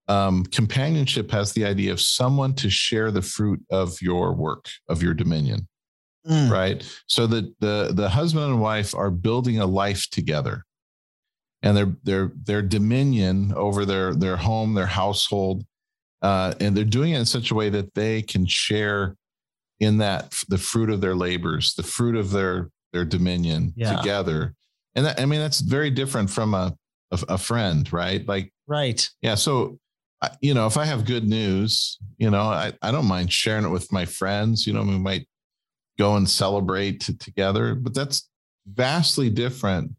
Um, 0.07 0.45
companionship 0.45 1.31
has 1.31 1.51
the 1.51 1.65
idea 1.65 1.91
of 1.91 1.99
someone 1.99 2.53
to 2.55 2.69
share 2.69 3.11
the 3.11 3.21
fruit 3.21 3.59
of 3.71 4.01
your 4.01 4.33
work 4.33 4.69
of 4.87 5.03
your 5.03 5.13
dominion 5.13 5.67
mm. 6.27 6.49
right? 6.51 6.83
So 7.07 7.27
that 7.27 7.59
the 7.59 7.91
the 7.93 8.09
husband 8.09 8.45
and 8.45 8.61
wife 8.61 8.93
are 8.93 9.09
building 9.09 9.59
a 9.59 9.65
life 9.65 10.09
together. 10.09 10.65
And 11.63 11.75
their 11.75 11.95
their 12.03 12.31
their 12.43 12.61
dominion 12.61 13.53
over 13.55 13.85
their 13.85 14.13
their 14.13 14.37
home 14.37 14.73
their 14.73 14.85
household 14.85 15.65
uh, 16.21 16.53
and 16.59 16.75
they're 16.75 16.83
doing 16.83 17.13
it 17.13 17.19
in 17.19 17.25
such 17.25 17.51
a 17.51 17.55
way 17.55 17.69
that 17.69 17.93
they 17.93 18.21
can 18.21 18.45
share 18.45 19.15
in 19.79 19.97
that 19.97 20.43
the 20.49 20.57
fruit 20.57 20.89
of 20.89 21.01
their 21.01 21.15
labors 21.15 21.73
the 21.75 21.83
fruit 21.83 22.15
of 22.15 22.31
their 22.31 22.69
their 22.93 23.05
dominion 23.05 23.73
yeah. 23.75 23.95
together 23.95 24.53
and 24.95 25.05
that, 25.05 25.19
i 25.19 25.25
mean 25.25 25.39
that's 25.39 25.59
very 25.61 25.89
different 25.89 26.29
from 26.29 26.53
a, 26.53 26.75
a 27.11 27.19
a 27.29 27.37
friend 27.37 27.91
right 27.93 28.27
like 28.27 28.51
right 28.67 29.09
yeah 29.21 29.35
so 29.35 29.77
you 30.41 30.53
know, 30.53 30.65
if 30.65 30.77
I 30.77 30.85
have 30.85 31.05
good 31.05 31.27
news, 31.27 31.99
you 32.17 32.29
know, 32.29 32.41
I, 32.41 32.73
I 32.81 32.91
don't 32.91 33.05
mind 33.05 33.31
sharing 33.31 33.65
it 33.65 33.69
with 33.69 33.91
my 33.91 34.05
friends. 34.05 34.65
You 34.65 34.73
know, 34.73 34.81
we 34.81 34.97
might 34.97 35.27
go 35.99 36.15
and 36.15 36.29
celebrate 36.29 37.01
together, 37.19 37.75
but 37.75 37.93
that's 37.93 38.29
vastly 38.65 39.29
different 39.29 39.91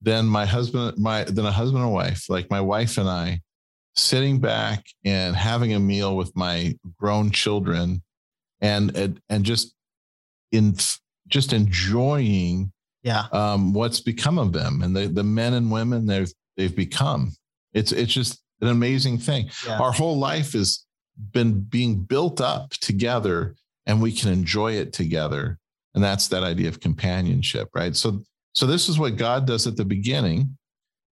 than 0.00 0.26
my 0.26 0.46
husband, 0.46 0.98
my 0.98 1.24
than 1.24 1.46
a 1.46 1.50
husband 1.50 1.82
and 1.82 1.92
wife. 1.92 2.28
Like 2.28 2.50
my 2.50 2.60
wife 2.60 2.98
and 2.98 3.08
I 3.08 3.40
sitting 3.96 4.40
back 4.40 4.84
and 5.04 5.36
having 5.36 5.74
a 5.74 5.80
meal 5.80 6.16
with 6.16 6.34
my 6.36 6.74
grown 6.98 7.30
children 7.30 8.02
and 8.62 8.96
and, 8.96 9.20
and 9.28 9.44
just 9.44 9.74
in 10.52 10.74
just 11.28 11.52
enjoying 11.52 12.72
yeah 13.02 13.26
um 13.32 13.74
what's 13.74 14.00
become 14.00 14.38
of 14.38 14.52
them 14.52 14.82
and 14.82 14.96
the 14.96 15.08
the 15.08 15.22
men 15.22 15.52
and 15.52 15.70
women 15.70 16.06
they've 16.06 16.32
they've 16.56 16.74
become 16.74 17.32
it's 17.74 17.92
it's 17.92 18.12
just 18.12 18.42
an 18.62 18.68
amazing 18.68 19.18
thing. 19.18 19.50
Yeah. 19.66 19.78
Our 19.78 19.92
whole 19.92 20.18
life 20.18 20.52
has 20.52 20.86
been 21.32 21.60
being 21.60 21.96
built 21.96 22.40
up 22.40 22.70
together 22.70 23.54
and 23.86 24.00
we 24.00 24.12
can 24.12 24.32
enjoy 24.32 24.72
it 24.72 24.92
together. 24.92 25.58
And 25.94 26.02
that's 26.02 26.28
that 26.28 26.44
idea 26.44 26.68
of 26.68 26.80
companionship, 26.80 27.68
right? 27.74 27.94
So, 27.94 28.22
so 28.54 28.66
this 28.66 28.88
is 28.88 28.98
what 28.98 29.16
God 29.16 29.46
does 29.46 29.66
at 29.66 29.76
the 29.76 29.84
beginning. 29.84 30.56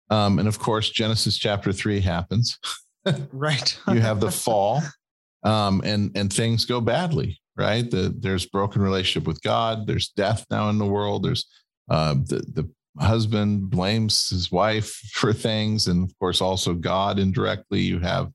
Um, 0.08 0.38
and 0.38 0.48
of 0.48 0.58
course, 0.58 0.88
Genesis 0.90 1.36
chapter 1.36 1.72
three 1.72 2.00
happens. 2.00 2.58
right. 3.32 3.78
you 3.88 4.00
have 4.00 4.20
the 4.20 4.30
fall, 4.30 4.82
um, 5.42 5.80
and 5.84 6.10
and 6.14 6.32
things 6.32 6.64
go 6.64 6.80
badly, 6.80 7.40
right? 7.56 7.90
The, 7.90 8.14
there's 8.18 8.46
broken 8.46 8.82
relationship 8.82 9.26
with 9.26 9.40
God. 9.42 9.86
There's 9.86 10.08
death 10.08 10.44
now 10.50 10.68
in 10.68 10.78
the 10.78 10.86
world. 10.86 11.24
There's 11.24 11.46
uh, 11.90 12.14
the 12.14 12.44
the 12.52 12.70
husband 12.98 13.70
blames 13.70 14.28
his 14.28 14.50
wife 14.50 14.88
for 15.12 15.32
things 15.32 15.86
and 15.86 16.08
of 16.08 16.18
course 16.18 16.40
also 16.40 16.74
god 16.74 17.18
indirectly 17.18 17.80
you 17.80 17.98
have 18.00 18.30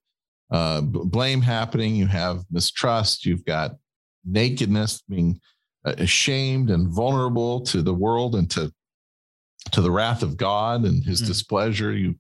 uh, 0.52 0.80
blame 0.82 1.42
happening 1.42 1.96
you 1.96 2.06
have 2.06 2.44
mistrust 2.52 3.26
you've 3.26 3.44
got 3.46 3.72
nakedness 4.24 5.02
being 5.10 5.40
uh, 5.86 5.96
ashamed 5.98 6.70
and 6.70 6.88
vulnerable 6.94 7.62
to 7.62 7.82
the 7.82 7.94
world 7.94 8.36
and 8.36 8.50
to 8.50 8.72
to 9.72 9.82
the 9.82 9.92
wrath 9.92 10.22
of 10.22 10.38
god 10.38 10.84
and 10.84 11.04
his 11.04 11.22
mm. 11.22 11.28
displeasure 11.28 11.94
you 11.94 12.16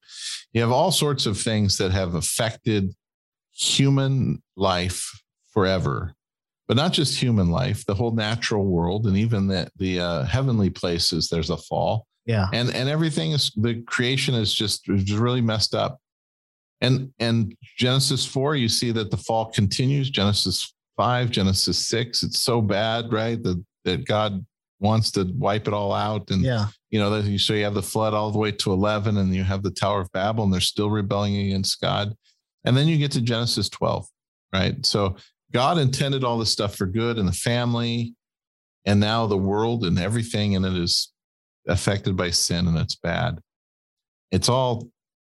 you 0.53 0.61
have 0.61 0.71
all 0.71 0.91
sorts 0.91 1.25
of 1.25 1.39
things 1.39 1.77
that 1.77 1.91
have 1.91 2.15
affected 2.15 2.93
human 3.55 4.41
life 4.55 5.21
forever 5.51 6.13
but 6.67 6.77
not 6.77 6.91
just 6.91 7.19
human 7.19 7.49
life 7.49 7.85
the 7.85 7.95
whole 7.95 8.11
natural 8.11 8.65
world 8.65 9.07
and 9.07 9.17
even 9.17 9.47
the 9.47 9.69
the 9.77 9.99
uh, 9.99 10.23
heavenly 10.23 10.69
places 10.69 11.29
there's 11.29 11.49
a 11.49 11.57
fall 11.57 12.05
yeah. 12.25 12.47
And 12.53 12.73
and 12.73 12.89
everything 12.89 13.31
is 13.31 13.51
the 13.55 13.81
creation 13.83 14.33
is 14.33 14.53
just, 14.53 14.85
just 14.85 15.11
really 15.11 15.41
messed 15.41 15.75
up. 15.75 15.99
And 16.81 17.11
and 17.19 17.55
Genesis 17.77 18.25
4, 18.25 18.55
you 18.55 18.67
see 18.67 18.91
that 18.91 19.11
the 19.11 19.17
fall 19.17 19.45
continues. 19.45 20.09
Genesis 20.09 20.73
5, 20.97 21.29
Genesis 21.31 21.87
6, 21.87 22.23
it's 22.23 22.39
so 22.39 22.61
bad, 22.61 23.11
right? 23.13 23.41
That 23.41 23.63
that 23.85 24.05
God 24.05 24.45
wants 24.79 25.11
to 25.11 25.31
wipe 25.37 25.67
it 25.67 25.73
all 25.73 25.93
out. 25.93 26.29
And 26.31 26.41
yeah, 26.43 26.67
you 26.89 26.99
know, 26.99 27.15
you 27.17 27.37
so 27.37 27.53
you 27.53 27.63
have 27.63 27.75
the 27.75 27.81
flood 27.81 28.13
all 28.13 28.31
the 28.31 28.39
way 28.39 28.51
to 28.51 28.73
11, 28.73 29.17
and 29.17 29.33
you 29.33 29.43
have 29.43 29.63
the 29.63 29.71
Tower 29.71 30.01
of 30.01 30.11
Babel, 30.11 30.43
and 30.43 30.53
they're 30.53 30.61
still 30.61 30.89
rebelling 30.89 31.37
against 31.37 31.79
God. 31.79 32.15
And 32.65 32.75
then 32.75 32.87
you 32.87 32.97
get 32.97 33.11
to 33.11 33.21
Genesis 33.21 33.69
12, 33.69 34.07
right? 34.53 34.85
So 34.85 35.15
God 35.53 35.77
intended 35.77 36.23
all 36.23 36.37
this 36.37 36.51
stuff 36.51 36.75
for 36.75 36.85
good 36.85 37.17
and 37.17 37.27
the 37.27 37.33
family, 37.33 38.15
and 38.85 38.99
now 38.99 39.25
the 39.25 39.37
world 39.37 39.85
and 39.85 39.97
everything 39.97 40.55
and 40.55 40.65
it 40.65 40.75
is 40.75 41.11
affected 41.67 42.15
by 42.15 42.29
sin 42.29 42.67
and 42.67 42.77
it's 42.77 42.95
bad. 42.95 43.39
It's 44.31 44.49
all, 44.49 44.89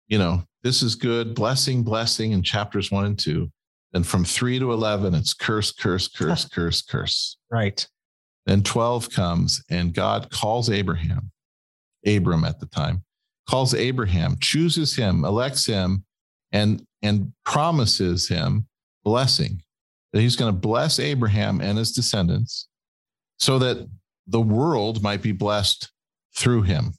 you 0.09 0.19
know, 0.19 0.43
this 0.63 0.83
is 0.83 0.95
good, 0.95 1.35
blessing, 1.35 1.83
blessing 1.83 2.33
in 2.33 2.43
chapters 2.43 2.91
one 2.91 3.05
and 3.05 3.19
two. 3.19 3.51
And 3.93 4.05
from 4.05 4.25
three 4.25 4.59
to 4.59 4.73
11, 4.73 5.15
it's 5.15 5.35
curse, 5.35 5.71
curse, 5.71 6.09
curse, 6.09 6.47
curse, 6.47 6.83
curse. 6.83 7.37
Right. 7.51 7.87
Then 8.47 8.63
12 8.63 9.11
comes 9.11 9.63
and 9.71 9.95
God 9.95 10.31
calls 10.31 10.69
Abraham, 10.69 11.31
Abram 12.05 12.45
at 12.45 12.59
the 12.59 12.67
time, 12.67 13.05
calls 13.49 13.73
Abraham, 13.73 14.37
chooses 14.41 14.97
him, 14.97 15.25
elects 15.25 15.67
him, 15.67 16.05
and, 16.51 16.85
and 17.05 17.33
promises 17.45 18.27
him 18.27 18.67
blessing 19.05 19.63
that 20.13 20.21
he's 20.21 20.37
going 20.37 20.53
to 20.53 20.59
bless 20.59 20.99
Abraham 20.99 21.61
and 21.61 21.79
his 21.79 21.93
descendants 21.93 22.69
so 23.39 23.59
that 23.59 23.89
the 24.27 24.41
world 24.41 25.03
might 25.03 25.23
be 25.23 25.33
blessed 25.33 25.93
through 26.37 26.63
him. 26.63 26.95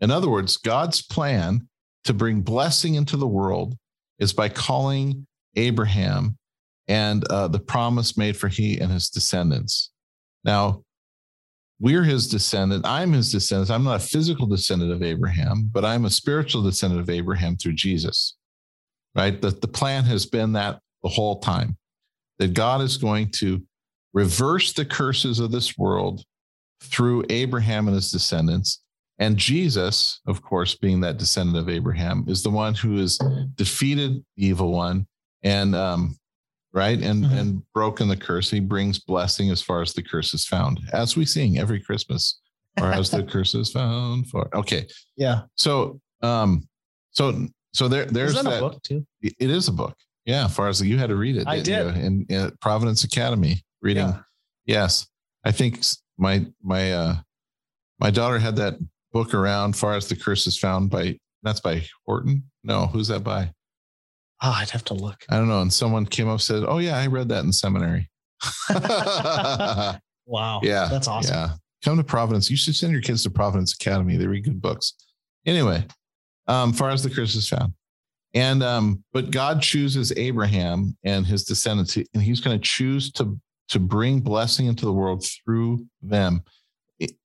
In 0.00 0.10
other 0.10 0.30
words, 0.30 0.56
God's 0.56 1.02
plan 1.02 1.66
to 2.04 2.14
bring 2.14 2.40
blessing 2.40 2.94
into 2.94 3.16
the 3.16 3.26
world 3.26 3.74
is 4.18 4.32
by 4.32 4.48
calling 4.48 5.26
Abraham 5.56 6.38
and 6.86 7.26
uh, 7.28 7.48
the 7.48 7.58
promise 7.58 8.16
made 8.16 8.36
for 8.36 8.48
he 8.48 8.78
and 8.78 8.92
his 8.92 9.10
descendants. 9.10 9.90
Now, 10.44 10.82
we're 11.80 12.04
his 12.04 12.28
descendant. 12.28 12.86
I'm 12.86 13.12
his 13.12 13.32
descendant. 13.32 13.70
I'm 13.70 13.84
not 13.84 13.96
a 13.96 14.04
physical 14.06 14.46
descendant 14.46 14.92
of 14.92 15.02
Abraham, 15.02 15.68
but 15.72 15.84
I'm 15.84 16.04
a 16.04 16.10
spiritual 16.10 16.62
descendant 16.62 17.00
of 17.00 17.10
Abraham 17.10 17.56
through 17.56 17.74
Jesus. 17.74 18.37
Right? 19.14 19.40
That 19.40 19.60
the 19.60 19.68
plan 19.68 20.04
has 20.04 20.26
been 20.26 20.52
that 20.52 20.80
the 21.02 21.08
whole 21.08 21.40
time 21.40 21.76
that 22.38 22.54
God 22.54 22.80
is 22.80 22.96
going 22.96 23.30
to 23.32 23.62
reverse 24.12 24.72
the 24.72 24.84
curses 24.84 25.38
of 25.38 25.50
this 25.50 25.76
world 25.76 26.24
through 26.82 27.24
Abraham 27.30 27.88
and 27.88 27.94
his 27.94 28.10
descendants. 28.10 28.82
And 29.18 29.36
Jesus, 29.36 30.20
of 30.26 30.42
course, 30.42 30.76
being 30.76 31.00
that 31.00 31.18
descendant 31.18 31.58
of 31.58 31.68
Abraham, 31.68 32.24
is 32.28 32.42
the 32.42 32.50
one 32.50 32.74
who 32.74 32.98
has 32.98 33.18
defeated 33.56 34.24
the 34.36 34.46
evil 34.46 34.72
one 34.72 35.06
and 35.42 35.74
um, 35.74 36.16
right 36.72 37.00
and 37.00 37.24
mm-hmm. 37.24 37.36
and 37.36 37.62
broken 37.74 38.06
the 38.06 38.16
curse. 38.16 38.48
He 38.48 38.60
brings 38.60 39.00
blessing 39.00 39.50
as 39.50 39.60
far 39.60 39.82
as 39.82 39.92
the 39.92 40.04
curse 40.04 40.34
is 40.34 40.46
found, 40.46 40.80
as 40.92 41.16
we 41.16 41.24
sing 41.24 41.58
every 41.58 41.80
Christmas, 41.80 42.40
or 42.80 42.92
as 42.92 43.10
the 43.10 43.22
curse 43.32 43.56
is 43.56 43.72
found 43.72 44.28
for. 44.28 44.48
Okay, 44.54 44.86
yeah. 45.16 45.42
So 45.56 46.00
um, 46.22 46.68
so 47.10 47.48
so 47.72 47.88
there 47.88 48.04
there's 48.06 48.34
that, 48.34 48.44
that 48.44 48.60
book 48.60 48.82
too. 48.82 49.06
It 49.20 49.50
is 49.50 49.68
a 49.68 49.72
book. 49.72 49.96
Yeah, 50.24 50.46
far 50.46 50.68
as 50.68 50.82
you 50.82 50.98
had 50.98 51.08
to 51.08 51.16
read 51.16 51.36
it. 51.36 51.46
I 51.46 51.60
did 51.60 51.96
in, 51.96 52.26
in 52.28 52.52
Providence 52.60 53.04
Academy 53.04 53.62
reading. 53.80 54.08
Yeah. 54.08 54.20
Yes, 54.66 55.06
I 55.44 55.52
think 55.52 55.80
my 56.18 56.46
my 56.62 56.92
uh 56.92 57.16
my 57.98 58.10
daughter 58.10 58.38
had 58.38 58.56
that 58.56 58.74
book 59.12 59.34
around 59.34 59.74
far 59.76 59.94
as 59.94 60.08
the 60.08 60.16
curse 60.16 60.46
is 60.46 60.58
found 60.58 60.90
by 60.90 61.18
That's 61.42 61.60
by 61.60 61.84
Horton. 62.04 62.44
No, 62.64 62.86
who's 62.86 63.08
that 63.08 63.24
by? 63.24 63.50
Oh, 64.42 64.54
I'd 64.54 64.70
have 64.70 64.84
to 64.84 64.94
look. 64.94 65.24
I 65.30 65.36
don't 65.36 65.48
know. 65.48 65.62
And 65.62 65.72
someone 65.72 66.06
came 66.06 66.28
up 66.28 66.32
and 66.32 66.40
said, 66.40 66.64
"Oh 66.66 66.78
yeah, 66.78 66.96
I 66.98 67.06
read 67.06 67.28
that 67.30 67.44
in 67.44 67.52
seminary." 67.52 68.10
wow. 70.26 70.60
Yeah, 70.62 70.88
that's 70.90 71.08
awesome. 71.08 71.34
Yeah, 71.34 71.50
come 71.84 71.96
to 71.96 72.04
Providence. 72.04 72.50
You 72.50 72.56
should 72.56 72.76
send 72.76 72.92
your 72.92 73.02
kids 73.02 73.22
to 73.24 73.30
Providence 73.30 73.74
Academy. 73.74 74.16
They 74.16 74.26
read 74.26 74.44
good 74.44 74.60
books. 74.60 74.94
Anyway, 75.46 75.86
um, 76.48 76.72
far 76.72 76.90
as 76.90 77.02
the 77.02 77.10
curse 77.10 77.34
is 77.34 77.48
found. 77.48 77.72
And 78.34 78.62
um, 78.62 79.04
but 79.12 79.30
God 79.30 79.62
chooses 79.62 80.12
Abraham 80.16 80.96
and 81.04 81.26
his 81.26 81.44
descendants, 81.44 81.96
and 81.96 82.22
he's 82.22 82.40
going 82.40 82.58
to 82.58 82.62
choose 82.62 83.10
to 83.12 83.38
to 83.68 83.78
bring 83.78 84.20
blessing 84.20 84.66
into 84.66 84.84
the 84.84 84.92
world 84.92 85.24
through 85.24 85.86
them. 86.02 86.42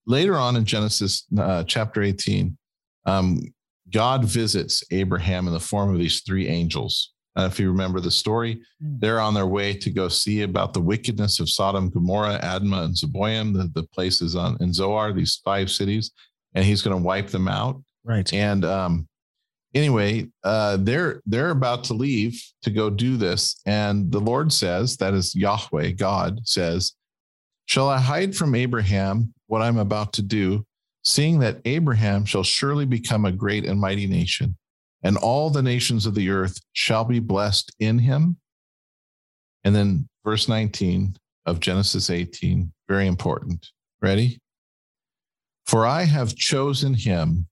Later 0.06 0.38
on 0.38 0.56
in 0.56 0.66
Genesis 0.66 1.26
uh, 1.38 1.64
chapter 1.64 2.04
18, 2.04 2.58
um, 3.06 3.42
God 3.90 4.26
visits 4.26 4.84
Abraham 4.92 5.48
in 5.48 5.54
the 5.54 5.60
form 5.60 5.92
of 5.92 6.00
these 6.00 6.22
three 6.22 6.48
angels. 6.48 7.14
Uh, 7.36 7.50
if 7.52 7.60
you 7.60 7.72
remember 7.72 8.00
the 8.00 8.12
story, 8.12 8.62
hmm. 8.82 8.96
they're 9.00 9.20
on 9.20 9.34
their 9.34 9.48
way 9.48 9.74
to 9.74 9.90
go 9.90 10.08
see 10.08 10.44
about 10.44 10.74
the 10.74 10.82
wickedness 10.82 11.40
of 11.40 11.50
Sodom, 11.50 11.90
Gomorrah, 11.90 12.40
Admah, 12.44 12.86
and 12.86 12.96
Zeboim, 12.96 13.54
the, 13.54 13.70
the 13.74 13.88
places 13.88 14.36
on 14.36 14.58
in 14.60 14.72
Zoar, 14.72 15.12
these 15.12 15.42
five 15.44 15.72
cities, 15.72 16.12
and 16.54 16.64
he's 16.64 16.82
going 16.82 16.96
to 16.96 17.04
wipe 17.04 17.30
them 17.30 17.48
out. 17.48 17.82
Right. 18.04 18.32
And 18.34 18.66
um, 18.66 19.08
anyway, 19.74 20.28
uh, 20.44 20.78
they're 20.80 21.22
they're 21.26 21.50
about 21.50 21.84
to 21.86 21.94
leave 21.94 22.42
to 22.64 22.72
go 22.72 22.90
do 22.90 23.18
this, 23.18 23.62
and 23.66 24.12
the 24.12 24.20
Lord 24.20 24.52
says, 24.52 24.98
that 24.98 25.14
is 25.14 25.36
Yahweh, 25.36 25.92
God 25.92 26.40
says, 26.44 26.94
"Shall 27.66 27.90
I 27.90 28.00
hide 28.00 28.36
from 28.36 28.56
Abraham 28.56 29.34
what 29.48 29.62
I'm 29.62 29.78
about 29.78 30.14
to 30.14 30.22
do, 30.22 30.66
seeing 31.04 31.40
that 31.40 31.62
Abraham 31.66 32.26
shall 32.26 32.44
surely 32.44 32.86
become 32.86 33.26
a 33.26 33.32
great 33.32 33.66
and 33.66 33.80
mighty 33.80 34.08
nation, 34.08 34.58
and 35.04 35.18
all 35.18 35.50
the 35.50 35.64
nations 35.64 36.06
of 36.06 36.16
the 36.16 36.30
earth 36.30 36.58
shall 36.74 37.06
be 37.06 37.20
blessed 37.20 37.74
in 37.80 38.00
him?" 38.00 38.38
And 39.64 39.76
then 39.76 40.08
verse 40.24 40.48
19 40.48 41.16
of 41.46 41.60
Genesis 41.60 42.10
18, 42.10 42.72
very 42.88 43.08
important. 43.08 43.68
Ready? 44.02 44.40
For 45.66 45.86
I 45.86 46.04
have 46.04 46.36
chosen 46.36 46.94
him 46.94 47.48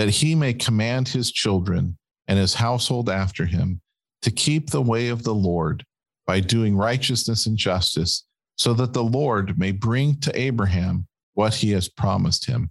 that 0.00 0.08
he 0.08 0.34
may 0.34 0.54
command 0.54 1.06
his 1.06 1.30
children 1.30 1.94
and 2.26 2.38
his 2.38 2.54
household 2.54 3.10
after 3.10 3.44
him 3.44 3.82
to 4.22 4.30
keep 4.30 4.70
the 4.70 4.80
way 4.80 5.08
of 5.08 5.24
the 5.24 5.34
Lord 5.34 5.84
by 6.26 6.40
doing 6.40 6.74
righteousness 6.74 7.44
and 7.44 7.54
justice, 7.54 8.24
so 8.56 8.72
that 8.72 8.94
the 8.94 9.04
Lord 9.04 9.58
may 9.58 9.72
bring 9.72 10.18
to 10.20 10.40
Abraham 10.40 11.06
what 11.34 11.52
he 11.52 11.72
has 11.72 11.86
promised 11.86 12.46
him. 12.46 12.70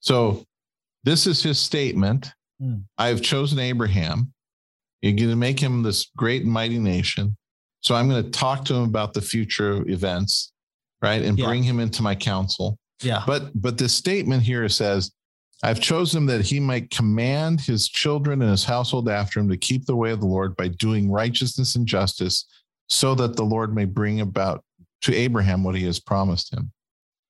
So, 0.00 0.44
this 1.04 1.28
is 1.28 1.44
his 1.44 1.60
statement 1.60 2.32
hmm. 2.60 2.78
I 2.98 3.06
have 3.06 3.22
chosen 3.22 3.60
Abraham. 3.60 4.32
You're 5.00 5.12
going 5.12 5.30
to 5.30 5.36
make 5.36 5.60
him 5.60 5.84
this 5.84 6.10
great 6.16 6.42
and 6.42 6.50
mighty 6.50 6.80
nation. 6.80 7.36
So, 7.82 7.94
I'm 7.94 8.08
going 8.08 8.24
to 8.24 8.30
talk 8.30 8.64
to 8.64 8.74
him 8.74 8.82
about 8.82 9.14
the 9.14 9.22
future 9.22 9.88
events, 9.88 10.50
right? 11.02 11.22
And 11.22 11.38
yeah. 11.38 11.46
bring 11.46 11.62
him 11.62 11.78
into 11.78 12.02
my 12.02 12.16
counsel. 12.16 12.76
Yeah. 13.00 13.22
But 13.24 13.52
but 13.54 13.78
this 13.78 13.94
statement 13.94 14.42
here 14.42 14.68
says, 14.68 15.12
I've 15.62 15.80
chosen 15.80 16.26
that 16.26 16.44
he 16.44 16.60
might 16.60 16.90
command 16.90 17.60
his 17.60 17.88
children 17.88 18.42
and 18.42 18.50
his 18.50 18.64
household 18.64 19.08
after 19.08 19.40
him 19.40 19.48
to 19.48 19.56
keep 19.56 19.86
the 19.86 19.96
way 19.96 20.12
of 20.12 20.20
the 20.20 20.26
Lord 20.26 20.56
by 20.56 20.68
doing 20.68 21.10
righteousness 21.10 21.74
and 21.74 21.86
justice, 21.86 22.46
so 22.88 23.14
that 23.16 23.36
the 23.36 23.44
Lord 23.44 23.74
may 23.74 23.84
bring 23.84 24.20
about 24.20 24.64
to 25.02 25.14
Abraham 25.14 25.64
what 25.64 25.74
he 25.74 25.84
has 25.84 25.98
promised 25.98 26.52
him. 26.52 26.70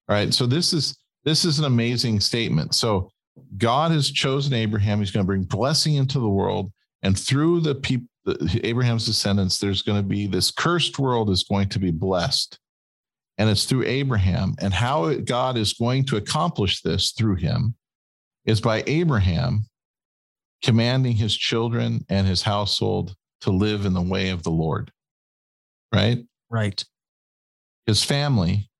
All 0.08 0.16
right. 0.16 0.32
So 0.32 0.46
this 0.46 0.72
is 0.72 0.98
this 1.24 1.44
is 1.44 1.58
an 1.58 1.64
amazing 1.64 2.20
statement. 2.20 2.74
So 2.74 3.10
God 3.56 3.92
has 3.92 4.10
chosen 4.10 4.52
Abraham. 4.52 4.98
He's 4.98 5.10
going 5.10 5.24
to 5.24 5.26
bring 5.26 5.44
blessing 5.44 5.94
into 5.94 6.20
the 6.20 6.28
world, 6.28 6.70
and 7.02 7.18
through 7.18 7.60
the 7.60 7.76
people, 7.76 8.08
Abraham's 8.62 9.06
descendants, 9.06 9.58
there's 9.58 9.82
going 9.82 10.00
to 10.02 10.06
be 10.06 10.26
this 10.26 10.50
cursed 10.50 10.98
world 10.98 11.30
is 11.30 11.44
going 11.44 11.70
to 11.70 11.78
be 11.78 11.90
blessed, 11.90 12.58
and 13.38 13.48
it's 13.48 13.64
through 13.64 13.84
Abraham. 13.84 14.54
And 14.60 14.74
how 14.74 15.14
God 15.14 15.56
is 15.56 15.72
going 15.72 16.04
to 16.06 16.16
accomplish 16.16 16.82
this 16.82 17.12
through 17.12 17.36
him 17.36 17.74
is 18.48 18.62
by 18.62 18.82
Abraham 18.86 19.66
commanding 20.62 21.12
his 21.12 21.36
children 21.36 22.02
and 22.08 22.26
his 22.26 22.40
household 22.40 23.14
to 23.42 23.50
live 23.50 23.84
in 23.84 23.92
the 23.92 24.00
way 24.00 24.30
of 24.30 24.42
the 24.42 24.50
Lord. 24.50 24.90
Right? 25.94 26.24
Right. 26.50 26.82
His 27.86 28.02
family 28.02 28.70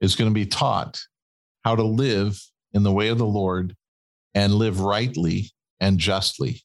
is 0.00 0.16
going 0.16 0.28
to 0.28 0.34
be 0.34 0.44
taught 0.44 1.00
how 1.64 1.76
to 1.76 1.84
live 1.84 2.36
in 2.72 2.82
the 2.82 2.92
way 2.92 3.06
of 3.08 3.18
the 3.18 3.24
Lord 3.24 3.76
and 4.34 4.52
live 4.52 4.80
rightly 4.80 5.52
and 5.78 5.98
justly. 5.98 6.64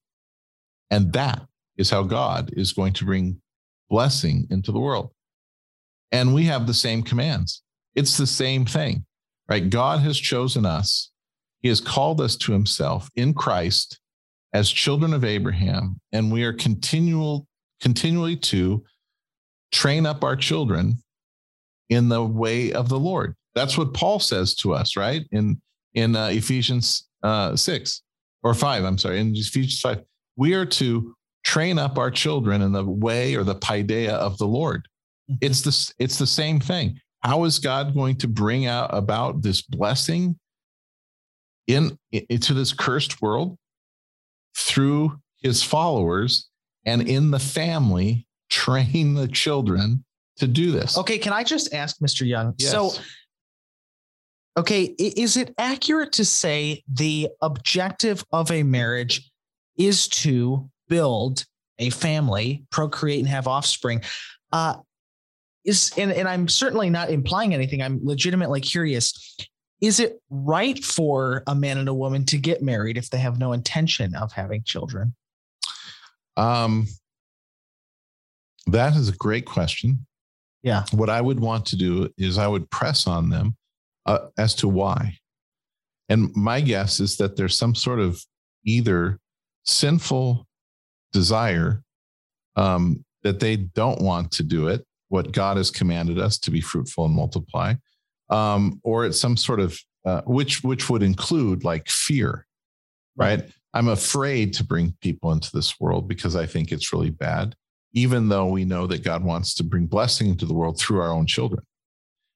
And 0.89 1.13
that 1.13 1.45
is 1.77 1.91
how 1.91 2.01
God 2.01 2.49
is 2.53 2.73
going 2.73 2.93
to 2.93 3.05
bring 3.05 3.39
blessing 3.87 4.47
into 4.49 4.71
the 4.71 4.79
world. 4.79 5.11
And 6.11 6.33
we 6.33 6.45
have 6.45 6.65
the 6.65 6.73
same 6.73 7.03
commands. 7.03 7.61
It's 7.93 8.17
the 8.17 8.27
same 8.27 8.65
thing, 8.65 9.05
right? 9.47 9.69
God 9.69 9.99
has 9.99 10.17
chosen 10.17 10.65
us 10.65 11.11
he 11.61 11.69
has 11.69 11.81
called 11.81 12.21
us 12.21 12.35
to 12.37 12.51
himself 12.51 13.09
in 13.15 13.33
Christ 13.33 13.99
as 14.53 14.69
children 14.69 15.13
of 15.13 15.23
Abraham, 15.23 15.99
and 16.11 16.31
we 16.31 16.43
are 16.43 16.53
continual, 16.53 17.47
continually 17.81 18.35
to 18.35 18.83
train 19.71 20.05
up 20.05 20.23
our 20.23 20.35
children 20.35 21.01
in 21.89 22.09
the 22.09 22.23
way 22.23 22.73
of 22.73 22.89
the 22.89 22.99
Lord. 22.99 23.35
That's 23.55 23.77
what 23.77 23.93
Paul 23.93 24.19
says 24.19 24.55
to 24.55 24.73
us, 24.73 24.95
right? 24.95 25.23
In 25.31 25.61
in 25.93 26.15
uh, 26.15 26.27
Ephesians 26.27 27.07
uh, 27.23 27.55
six 27.55 28.01
or 28.43 28.53
five. 28.53 28.83
I'm 28.83 28.97
sorry, 28.97 29.19
in 29.19 29.35
Ephesians 29.35 29.79
five, 29.79 30.01
we 30.35 30.53
are 30.53 30.65
to 30.65 31.13
train 31.43 31.79
up 31.79 31.97
our 31.97 32.11
children 32.11 32.61
in 32.61 32.71
the 32.71 32.85
way 32.85 33.35
or 33.35 33.43
the 33.43 33.55
paideia 33.55 34.13
of 34.13 34.37
the 34.37 34.47
Lord. 34.47 34.87
Mm-hmm. 35.29 35.37
It's 35.41 35.61
the 35.61 35.93
it's 35.99 36.17
the 36.17 36.27
same 36.27 36.59
thing. 36.59 36.99
How 37.21 37.43
is 37.43 37.59
God 37.59 37.93
going 37.93 38.17
to 38.17 38.27
bring 38.27 38.65
out 38.65 38.89
about 38.93 39.41
this 39.41 39.61
blessing 39.61 40.39
in 41.67 41.97
into 42.11 42.53
this 42.53 42.73
cursed 42.73 43.21
world 43.21 43.57
through 44.55 45.19
his 45.41 45.63
followers 45.63 46.49
and 46.85 47.07
in 47.07 47.31
the 47.31 47.39
family 47.39 48.27
train 48.49 49.13
the 49.13 49.27
children 49.27 50.03
to 50.37 50.47
do 50.47 50.71
this. 50.71 50.97
Okay, 50.97 51.17
can 51.17 51.33
I 51.33 51.43
just 51.43 51.73
ask 51.73 51.99
Mr. 51.99 52.27
Young? 52.27 52.53
Yes. 52.57 52.71
So 52.71 52.91
okay, 54.57 54.83
is 54.97 55.37
it 55.37 55.53
accurate 55.57 56.11
to 56.13 56.25
say 56.25 56.83
the 56.91 57.29
objective 57.41 58.23
of 58.31 58.51
a 58.51 58.63
marriage 58.63 59.31
is 59.77 60.07
to 60.07 60.69
build 60.89 61.45
a 61.79 61.89
family, 61.89 62.65
procreate 62.71 63.19
and 63.19 63.27
have 63.27 63.47
offspring? 63.47 64.01
Uh 64.51 64.75
is 65.63 65.91
and, 65.97 66.11
and 66.11 66.27
I'm 66.27 66.47
certainly 66.47 66.89
not 66.89 67.09
implying 67.09 67.53
anything. 67.53 67.81
I'm 67.81 67.99
legitimately 68.03 68.61
curious 68.61 69.37
is 69.81 69.99
it 69.99 70.21
right 70.29 70.83
for 70.83 71.43
a 71.47 71.55
man 71.55 71.79
and 71.79 71.89
a 71.89 71.93
woman 71.93 72.23
to 72.27 72.37
get 72.37 72.61
married 72.61 72.97
if 72.97 73.09
they 73.09 73.17
have 73.17 73.39
no 73.39 73.51
intention 73.51 74.15
of 74.15 74.31
having 74.31 74.63
children? 74.63 75.15
Um, 76.37 76.87
that 78.67 78.95
is 78.95 79.09
a 79.09 79.13
great 79.13 79.45
question. 79.45 80.05
Yeah. 80.63 80.85
What 80.91 81.09
I 81.09 81.19
would 81.19 81.39
want 81.39 81.65
to 81.67 81.75
do 81.75 82.09
is 82.17 82.37
I 82.37 82.47
would 82.47 82.69
press 82.69 83.07
on 83.07 83.29
them 83.29 83.57
uh, 84.05 84.27
as 84.37 84.53
to 84.55 84.67
why. 84.67 85.17
And 86.09 86.35
my 86.35 86.61
guess 86.61 86.99
is 86.99 87.17
that 87.17 87.35
there's 87.35 87.57
some 87.57 87.73
sort 87.73 87.99
of 87.99 88.23
either 88.65 89.17
sinful 89.63 90.45
desire 91.13 91.83
um, 92.55 93.03
that 93.23 93.39
they 93.39 93.55
don't 93.55 94.01
want 94.01 94.31
to 94.33 94.43
do 94.43 94.67
it, 94.67 94.85
what 95.07 95.31
God 95.31 95.57
has 95.57 95.71
commanded 95.71 96.19
us 96.19 96.37
to 96.39 96.51
be 96.51 96.61
fruitful 96.61 97.05
and 97.05 97.15
multiply, 97.15 97.73
um, 98.31 98.79
or 98.83 99.05
it's 99.05 99.19
some 99.19 99.37
sort 99.37 99.59
of 99.59 99.77
uh, 100.05 100.21
which 100.25 100.63
which 100.63 100.89
would 100.89 101.03
include 101.03 101.63
like 101.63 101.87
fear, 101.87 102.47
right? 103.15 103.43
I'm 103.73 103.89
afraid 103.89 104.53
to 104.55 104.63
bring 104.63 104.95
people 105.01 105.31
into 105.31 105.51
this 105.53 105.79
world 105.79 106.07
because 106.07 106.35
I 106.35 106.45
think 106.45 106.71
it's 106.71 106.91
really 106.91 107.09
bad, 107.09 107.55
even 107.93 108.29
though 108.29 108.47
we 108.47 108.65
know 108.65 108.87
that 108.87 109.03
God 109.03 109.23
wants 109.23 109.53
to 109.55 109.63
bring 109.63 109.85
blessing 109.85 110.29
into 110.29 110.45
the 110.45 110.53
world 110.53 110.79
through 110.79 110.99
our 111.01 111.11
own 111.11 111.25
children. 111.25 111.63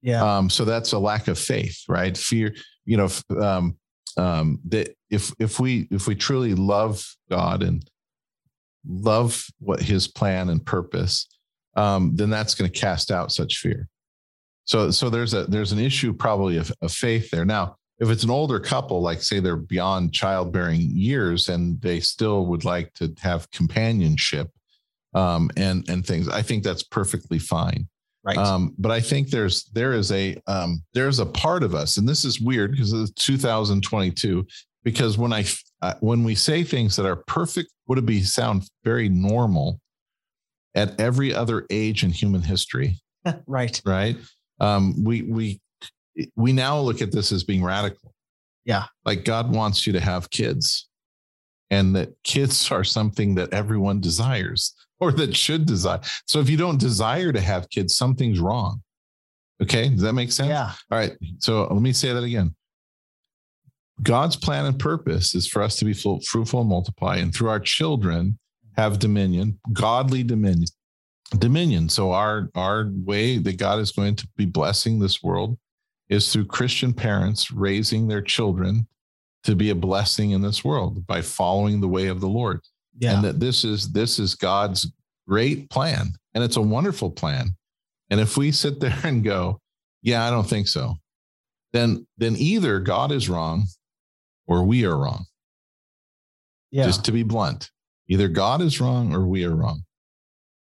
Yeah. 0.02 0.38
Um, 0.38 0.50
so 0.50 0.66
that's 0.66 0.92
a 0.92 1.00
lack 1.00 1.28
of 1.28 1.40
faith, 1.40 1.84
right? 1.88 2.16
Fear, 2.16 2.56
you 2.86 2.98
know, 2.98 3.10
um, 3.42 3.78
um, 4.18 4.60
that 4.66 4.96
if 5.10 5.34
if 5.40 5.60
we 5.60 5.88
if 5.92 6.08
we 6.08 6.16
truly 6.16 6.54
love 6.54 7.04
God 7.30 7.64
and 7.64 7.84
love 8.88 9.46
what 9.60 9.82
His 9.82 10.08
plan 10.08 10.50
and 10.50 10.64
purpose, 10.64 11.28
um, 11.76 12.16
then 12.16 12.30
that's 12.30 12.54
going 12.54 12.70
to 12.72 12.80
cast 12.80 13.12
out 13.12 13.32
such 13.32 13.58
fear. 13.58 13.90
So 14.66 14.92
so 14.92 15.10
there's 15.10 15.34
a 15.34 15.46
there's 15.46 15.72
an 15.72 15.80
issue 15.80 16.14
probably 16.14 16.58
of, 16.58 16.72
of 16.82 16.92
faith 16.92 17.30
there. 17.32 17.46
Now, 17.46 17.78
if 18.00 18.10
it's 18.10 18.24
an 18.24 18.30
older 18.30 18.60
couple, 18.60 19.02
like 19.02 19.22
say 19.22 19.40
they're 19.40 19.56
beyond 19.56 20.14
childbearing 20.14 20.82
years 20.82 21.50
and 21.50 21.80
they 21.82 22.00
still 22.00 22.46
would 22.48 22.66
like 22.66 22.94
to 22.96 23.14
have 23.22 23.50
companionship 23.52 24.50
um, 25.14 25.50
and 25.56 25.88
and 25.90 26.06
things, 26.06 26.28
I 26.28 26.42
think 26.42 26.64
that's 26.64 26.84
perfectly 26.84 27.40
fine. 27.40 27.88
Right. 28.24 28.38
Um, 28.38 28.74
but 28.80 28.92
I 28.92 29.02
think 29.02 29.30
there's 29.30 29.66
there 29.66 29.94
is 29.94 30.12
a 30.12 30.36
um, 30.48 30.84
there's 30.94 31.20
a 31.20 31.28
part 31.28 31.62
of 31.62 31.76
us, 31.76 31.98
and 31.98 32.10
this 32.10 32.26
is 32.26 32.42
weird 32.42 32.72
because 32.72 32.92
it's 32.92 33.12
2022. 33.12 34.46
because 34.84 35.18
when 35.18 35.32
I 35.32 35.46
uh, 35.84 35.94
when 36.00 36.24
we 36.24 36.34
say 36.34 36.64
things 36.64 36.96
that 36.96 37.06
are 37.06 37.18
perfect, 37.28 37.70
would 37.88 38.00
it 38.00 38.06
be 38.06 38.22
sound 38.22 38.68
very 38.84 39.10
normal 39.10 39.80
at 40.74 41.00
every 41.00 41.34
other 41.34 41.68
age 41.70 42.04
in 42.04 42.10
human 42.10 42.42
history? 42.42 42.98
right. 43.48 43.80
Right. 43.86 44.18
Um, 44.60 45.04
we 45.04 45.24
we 45.24 45.62
we 46.36 46.54
now 46.54 46.80
look 46.80 47.02
at 47.02 47.12
this 47.12 47.32
as 47.32 47.44
being 47.44 47.64
radical. 47.64 48.14
Yeah. 48.64 48.86
Like 49.04 49.26
God 49.26 49.54
wants 49.54 49.86
you 49.86 49.94
to 49.94 50.00
have 50.00 50.30
kids, 50.30 50.90
and 51.70 51.96
that 51.96 52.10
kids 52.24 52.72
are 52.72 52.84
something 52.84 53.36
that 53.36 53.54
everyone 53.54 54.00
desires 54.00 54.74
or 55.00 55.12
that 55.12 55.36
should 55.36 55.66
desire. 55.66 56.00
So 56.26 56.40
if 56.40 56.50
you 56.50 56.58
don't 56.58 56.80
desire 56.80 57.34
to 57.34 57.42
have 57.42 57.70
kids, 57.70 57.96
something's 57.96 58.40
wrong. 58.40 58.82
Okay. 59.62 59.90
Does 59.90 60.02
that 60.02 60.14
make 60.14 60.32
sense? 60.32 60.50
Yeah. 60.50 60.72
All 60.92 60.98
right. 60.98 61.14
So 61.40 61.68
let 61.68 61.82
me 61.82 61.94
say 61.94 62.14
that 62.14 62.24
again. 62.24 62.56
God's 64.04 64.36
plan 64.36 64.66
and 64.66 64.78
purpose 64.78 65.36
is 65.36 65.48
for 65.48 65.62
us 65.62 65.78
to 65.78 65.86
be 65.86 65.94
fruitful 65.94 66.60
and 66.60 66.70
multiply, 66.70 67.16
and 67.18 67.34
through 67.34 67.48
our 67.48 67.62
children 67.62 68.38
have 68.76 69.00
dominion, 69.00 69.58
godly 69.72 70.22
dominion. 70.22 70.68
Dominion. 71.32 71.90
So 71.90 72.12
our 72.12 72.50
our 72.56 72.90
way 72.94 73.38
that 73.40 73.58
God 73.58 73.80
is 73.80 73.92
going 73.92 74.16
to 74.18 74.28
be 74.38 74.46
blessing 74.46 75.00
this 75.00 75.24
world 75.24 75.58
is 76.10 76.32
through 76.32 76.46
Christian 76.46 76.94
parents 76.94 77.52
raising 77.52 78.08
their 78.08 78.22
children 78.22 78.88
to 79.44 79.56
be 79.56 79.70
a 79.70 79.76
blessing 79.76 80.32
in 80.32 80.42
this 80.42 80.64
world 80.64 81.06
by 81.08 81.22
following 81.22 81.82
the 81.82 81.88
way 81.88 82.08
of 82.08 82.20
the 82.20 82.28
Lord. 82.28 82.62
Yeah. 82.98 83.16
And 83.16 83.24
that 83.24 83.40
this 83.40 83.64
is 83.64 83.92
this 83.92 84.20
is 84.20 84.36
God's 84.36 84.92
great 85.28 85.70
plan 85.70 86.14
and 86.34 86.44
it's 86.44 86.58
a 86.58 86.62
wonderful 86.62 87.12
plan. 87.12 87.56
And 88.10 88.20
if 88.20 88.38
we 88.38 88.52
sit 88.52 88.80
there 88.80 89.00
and 89.04 89.24
go, 89.24 89.60
yeah, 90.02 90.26
I 90.26 90.30
don't 90.30 90.48
think 90.48 90.68
so. 90.68 90.96
Then 91.74 92.06
then 92.18 92.36
either 92.38 92.80
God 92.80 93.12
is 93.12 93.30
wrong 93.30 93.66
or 94.48 94.64
we 94.64 94.86
are 94.86 94.98
wrong. 94.98 95.26
Yeah. 96.72 96.86
Just 96.86 97.06
to 97.06 97.12
be 97.12 97.24
blunt. 97.24 97.72
Either 98.08 98.28
God 98.28 98.62
is 98.62 98.80
wrong 98.80 99.14
or 99.14 99.26
we 99.26 99.46
are 99.46 99.56
wrong. 99.56 99.85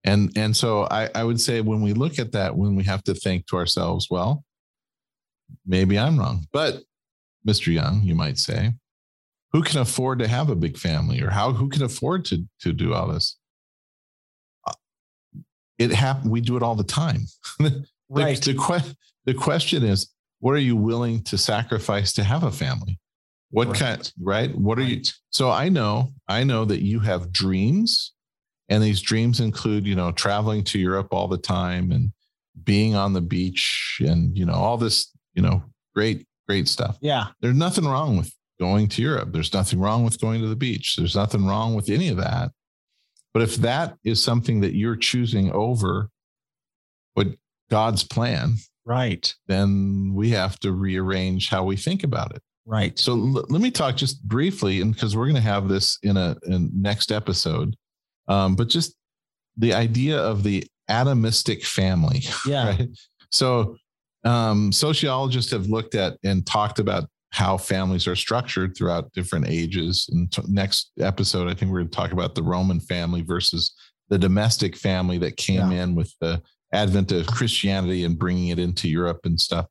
And 0.03 0.31
and 0.35 0.55
so 0.55 0.87
I, 0.89 1.09
I 1.13 1.23
would 1.23 1.39
say 1.39 1.61
when 1.61 1.81
we 1.81 1.93
look 1.93 2.17
at 2.17 2.31
that, 2.31 2.55
when 2.55 2.75
we 2.75 2.83
have 2.85 3.03
to 3.03 3.13
think 3.13 3.47
to 3.47 3.57
ourselves, 3.57 4.07
well, 4.09 4.43
maybe 5.65 5.99
I'm 5.99 6.17
wrong. 6.17 6.47
But 6.51 6.81
Mr. 7.47 7.67
Young, 7.67 8.01
you 8.03 8.15
might 8.15 8.37
say, 8.37 8.73
who 9.51 9.61
can 9.61 9.79
afford 9.79 10.19
to 10.19 10.27
have 10.27 10.49
a 10.49 10.55
big 10.55 10.77
family 10.77 11.21
or 11.21 11.29
how 11.29 11.51
who 11.51 11.69
can 11.69 11.83
afford 11.83 12.25
to 12.25 12.43
to 12.61 12.73
do 12.73 12.93
all 12.93 13.09
this? 13.09 13.37
Uh, 14.67 14.73
it 15.77 15.91
happen 15.91 16.31
we 16.31 16.41
do 16.41 16.57
it 16.57 16.63
all 16.63 16.75
the 16.75 16.83
time. 16.83 17.25
the, 17.59 17.85
right. 18.09 18.41
The, 18.41 18.55
que- 18.55 18.95
the 19.25 19.33
question 19.35 19.83
is, 19.83 20.11
what 20.39 20.53
are 20.53 20.59
you 20.59 20.75
willing 20.75 21.23
to 21.25 21.37
sacrifice 21.37 22.11
to 22.13 22.23
have 22.23 22.43
a 22.43 22.51
family? 22.51 22.99
What 23.51 23.67
right. 23.67 23.77
kind 23.77 24.13
right? 24.19 24.55
What 24.55 24.79
are 24.79 24.83
you 24.83 25.03
so 25.29 25.51
I 25.51 25.69
know, 25.69 26.13
I 26.27 26.43
know 26.43 26.65
that 26.65 26.81
you 26.81 27.01
have 27.01 27.31
dreams 27.31 28.13
and 28.71 28.81
these 28.81 29.01
dreams 29.01 29.39
include, 29.39 29.85
you 29.85 29.95
know, 29.95 30.11
traveling 30.11 30.63
to 30.63 30.79
Europe 30.79 31.09
all 31.11 31.27
the 31.27 31.37
time 31.37 31.91
and 31.91 32.11
being 32.63 32.95
on 32.95 33.13
the 33.13 33.21
beach 33.21 34.01
and 34.03 34.35
you 34.37 34.45
know 34.45 34.53
all 34.53 34.77
this 34.77 35.11
you 35.33 35.41
know, 35.41 35.63
great, 35.95 36.25
great 36.47 36.67
stuff. 36.67 36.97
Yeah. 37.01 37.27
There's 37.41 37.55
nothing 37.55 37.85
wrong 37.85 38.17
with 38.17 38.33
going 38.59 38.87
to 38.89 39.01
Europe. 39.01 39.31
There's 39.31 39.53
nothing 39.53 39.79
wrong 39.79 40.03
with 40.03 40.19
going 40.19 40.41
to 40.41 40.47
the 40.47 40.55
beach. 40.55 40.95
There's 40.97 41.15
nothing 41.15 41.45
wrong 41.45 41.73
with 41.75 41.89
any 41.89 42.09
of 42.09 42.17
that. 42.17 42.51
But 43.33 43.43
if 43.43 43.55
that 43.57 43.95
is 44.03 44.23
something 44.23 44.61
that 44.61 44.75
you're 44.75 44.97
choosing 44.97 45.51
over 45.51 46.09
what 47.13 47.27
God's 47.69 48.03
plan, 48.03 48.55
right, 48.85 49.33
then 49.47 50.11
we 50.13 50.31
have 50.31 50.59
to 50.59 50.73
rearrange 50.73 51.49
how 51.49 51.63
we 51.63 51.77
think 51.77 52.03
about 52.03 52.35
it. 52.35 52.41
Right. 52.65 52.99
So 52.99 53.13
l- 53.13 53.45
let 53.49 53.61
me 53.61 53.71
talk 53.71 53.95
just 53.95 54.21
briefly, 54.27 54.81
and 54.81 54.93
because 54.93 55.15
we're 55.15 55.25
going 55.25 55.35
to 55.35 55.41
have 55.41 55.69
this 55.69 55.97
in 56.03 56.17
a 56.17 56.35
in 56.43 56.69
next 56.73 57.11
episode, 57.11 57.75
um, 58.27 58.55
but 58.55 58.67
just 58.69 58.95
the 59.57 59.73
idea 59.73 60.17
of 60.17 60.43
the 60.43 60.65
atomistic 60.89 61.65
family. 61.65 62.23
Yeah. 62.45 62.69
Right? 62.69 62.89
So 63.31 63.77
um, 64.23 64.71
sociologists 64.71 65.51
have 65.51 65.67
looked 65.67 65.95
at 65.95 66.17
and 66.23 66.45
talked 66.45 66.79
about 66.79 67.05
how 67.31 67.57
families 67.57 68.07
are 68.07 68.15
structured 68.15 68.75
throughout 68.75 69.11
different 69.13 69.47
ages. 69.47 70.09
And 70.11 70.31
t- 70.31 70.41
next 70.47 70.91
episode, 70.99 71.47
I 71.47 71.53
think 71.53 71.71
we're 71.71 71.79
going 71.79 71.89
to 71.89 71.95
talk 71.95 72.11
about 72.11 72.35
the 72.35 72.43
Roman 72.43 72.79
family 72.79 73.21
versus 73.21 73.73
the 74.09 74.17
domestic 74.17 74.75
family 74.75 75.17
that 75.19 75.37
came 75.37 75.71
yeah. 75.71 75.83
in 75.83 75.95
with 75.95 76.13
the 76.19 76.41
advent 76.73 77.11
of 77.13 77.27
Christianity 77.27 78.03
and 78.03 78.19
bringing 78.19 78.49
it 78.49 78.59
into 78.59 78.89
Europe 78.89 79.21
and 79.23 79.39
stuff, 79.39 79.65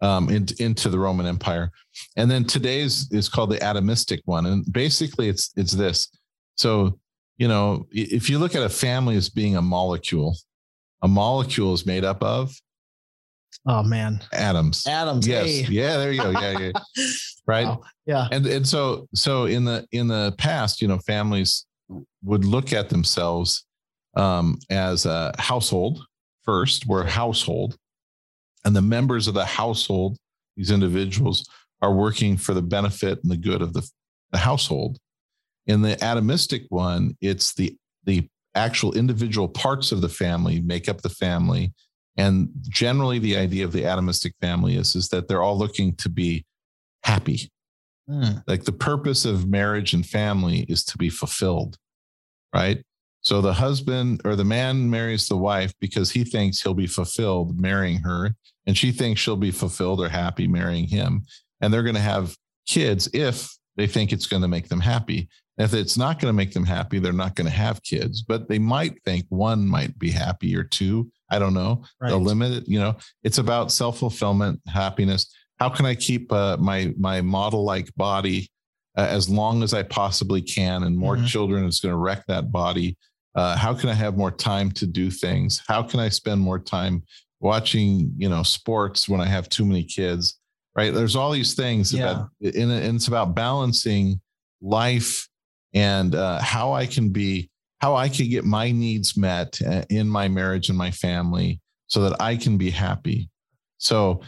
um, 0.00 0.28
into, 0.28 0.54
into 0.62 0.88
the 0.88 0.98
Roman 0.98 1.26
Empire. 1.26 1.72
And 2.16 2.30
then 2.30 2.44
today's 2.44 3.10
is 3.10 3.28
called 3.28 3.50
the 3.50 3.58
atomistic 3.58 4.20
one. 4.24 4.46
And 4.46 4.64
basically, 4.72 5.28
it's 5.28 5.52
it's 5.56 5.72
this. 5.72 6.08
So 6.56 6.98
you 7.40 7.48
know, 7.48 7.86
if 7.90 8.28
you 8.28 8.38
look 8.38 8.54
at 8.54 8.62
a 8.62 8.68
family 8.68 9.16
as 9.16 9.30
being 9.30 9.56
a 9.56 9.62
molecule, 9.62 10.36
a 11.00 11.08
molecule 11.08 11.72
is 11.72 11.86
made 11.86 12.04
up 12.04 12.22
of 12.22 12.54
Oh 13.66 13.82
man, 13.82 14.20
atoms. 14.32 14.86
Atoms. 14.86 15.26
Yes. 15.26 15.46
Hey. 15.46 15.66
Yeah. 15.70 15.96
There 15.96 16.12
you 16.12 16.22
go. 16.22 16.30
Yeah. 16.30 16.58
Yeah. 16.58 17.04
right. 17.46 17.66
Wow. 17.66 17.82
Yeah. 18.06 18.28
And 18.30 18.46
and 18.46 18.68
so 18.68 19.08
so 19.14 19.46
in 19.46 19.64
the 19.64 19.86
in 19.90 20.06
the 20.06 20.34
past, 20.38 20.80
you 20.80 20.88
know, 20.88 20.98
families 20.98 21.66
would 22.22 22.44
look 22.44 22.72
at 22.72 22.90
themselves 22.90 23.64
um, 24.16 24.58
as 24.70 25.06
a 25.06 25.32
household 25.38 26.04
first. 26.44 26.86
We're 26.86 27.04
a 27.04 27.10
household, 27.10 27.76
and 28.64 28.76
the 28.76 28.82
members 28.82 29.28
of 29.28 29.34
the 29.34 29.44
household, 29.44 30.16
these 30.56 30.70
individuals, 30.70 31.48
are 31.82 31.92
working 31.92 32.36
for 32.36 32.54
the 32.54 32.62
benefit 32.62 33.18
and 33.22 33.32
the 33.32 33.36
good 33.36 33.62
of 33.62 33.72
the 33.72 33.88
the 34.30 34.38
household. 34.38 34.98
In 35.70 35.82
the 35.82 35.96
atomistic 35.96 36.66
one, 36.68 37.16
it's 37.20 37.54
the 37.54 37.76
the 38.04 38.28
actual 38.54 38.92
individual 38.94 39.48
parts 39.48 39.92
of 39.92 40.00
the 40.00 40.08
family 40.08 40.60
make 40.60 40.88
up 40.88 41.02
the 41.02 41.08
family 41.08 41.72
and 42.16 42.50
generally, 42.68 43.18
the 43.18 43.36
idea 43.36 43.64
of 43.64 43.72
the 43.72 43.84
atomistic 43.84 44.32
family 44.42 44.76
is, 44.76 44.94
is 44.94 45.08
that 45.08 45.28
they're 45.28 45.42
all 45.42 45.56
looking 45.56 45.94
to 45.96 46.08
be 46.08 46.44
happy. 47.02 47.50
Mm. 48.08 48.42
Like 48.46 48.64
the 48.64 48.72
purpose 48.72 49.24
of 49.24 49.48
marriage 49.48 49.94
and 49.94 50.04
family 50.04 50.66
is 50.68 50.84
to 50.84 50.98
be 50.98 51.08
fulfilled, 51.08 51.78
right? 52.54 52.82
So 53.22 53.40
the 53.40 53.54
husband 53.54 54.22
or 54.24 54.36
the 54.36 54.44
man 54.44 54.90
marries 54.90 55.28
the 55.28 55.36
wife 55.36 55.72
because 55.80 56.10
he 56.10 56.24
thinks 56.24 56.60
he'll 56.60 56.74
be 56.74 56.86
fulfilled 56.86 57.58
marrying 57.58 57.98
her, 57.98 58.34
and 58.66 58.76
she 58.76 58.92
thinks 58.92 59.20
she'll 59.20 59.36
be 59.36 59.50
fulfilled 59.50 60.00
or 60.00 60.08
happy 60.08 60.46
marrying 60.46 60.88
him. 60.88 61.22
And 61.60 61.72
they're 61.72 61.82
going 61.82 61.94
to 61.94 62.00
have 62.00 62.36
kids 62.66 63.08
if 63.14 63.50
they 63.76 63.86
think 63.86 64.12
it's 64.12 64.26
going 64.26 64.42
to 64.42 64.48
make 64.48 64.68
them 64.68 64.80
happy. 64.80 65.28
If 65.60 65.74
it's 65.74 65.98
not 65.98 66.18
going 66.18 66.30
to 66.30 66.36
make 66.36 66.54
them 66.54 66.64
happy, 66.64 66.98
they're 66.98 67.12
not 67.12 67.34
going 67.34 67.46
to 67.46 67.52
have 67.52 67.82
kids, 67.82 68.22
but 68.22 68.48
they 68.48 68.58
might 68.58 69.02
think 69.04 69.26
one 69.28 69.66
might 69.66 69.98
be 69.98 70.10
happy 70.10 70.56
or 70.56 70.64
two. 70.64 71.12
I 71.30 71.38
don't 71.38 71.52
know. 71.52 71.84
Right. 72.00 72.08
They'll 72.08 72.22
limit 72.22 72.52
it. 72.52 72.68
You 72.68 72.80
know, 72.80 72.96
it's 73.24 73.36
about 73.36 73.70
self 73.70 73.98
fulfillment, 73.98 74.60
happiness. 74.66 75.30
How 75.58 75.68
can 75.68 75.84
I 75.84 75.94
keep 75.94 76.32
uh, 76.32 76.56
my 76.56 76.94
my 76.98 77.20
model 77.20 77.62
like 77.62 77.94
body 77.94 78.50
uh, 78.96 79.06
as 79.10 79.28
long 79.28 79.62
as 79.62 79.74
I 79.74 79.82
possibly 79.82 80.40
can? 80.40 80.84
And 80.84 80.96
more 80.96 81.16
mm-hmm. 81.16 81.26
children 81.26 81.66
is 81.66 81.80
going 81.80 81.92
to 81.92 81.98
wreck 81.98 82.24
that 82.26 82.50
body. 82.50 82.96
Uh, 83.34 83.54
how 83.54 83.74
can 83.74 83.90
I 83.90 83.94
have 83.94 84.16
more 84.16 84.30
time 84.30 84.70
to 84.72 84.86
do 84.86 85.10
things? 85.10 85.62
How 85.68 85.82
can 85.82 86.00
I 86.00 86.08
spend 86.08 86.40
more 86.40 86.58
time 86.58 87.04
watching, 87.38 88.14
you 88.16 88.30
know, 88.30 88.42
sports 88.42 89.10
when 89.10 89.20
I 89.20 89.26
have 89.26 89.50
too 89.50 89.66
many 89.66 89.84
kids? 89.84 90.38
Right? 90.74 90.94
There's 90.94 91.16
all 91.16 91.32
these 91.32 91.52
things 91.52 91.92
yeah. 91.92 92.10
about, 92.12 92.30
and 92.40 92.72
it's 92.96 93.08
about 93.08 93.34
balancing 93.34 94.22
life 94.62 95.28
and 95.74 96.14
uh, 96.14 96.40
how 96.40 96.72
I 96.72 96.86
can 96.86 97.10
be, 97.10 97.50
how 97.80 97.94
I 97.94 98.08
can 98.08 98.28
get 98.28 98.44
my 98.44 98.70
needs 98.70 99.16
met 99.16 99.58
uh, 99.66 99.82
in 99.90 100.08
my 100.08 100.28
marriage 100.28 100.68
and 100.68 100.76
my 100.78 100.90
family 100.90 101.60
so 101.86 102.02
that 102.02 102.20
I 102.20 102.36
can 102.36 102.56
be 102.56 102.70
happy. 102.70 103.30
So 103.78 104.22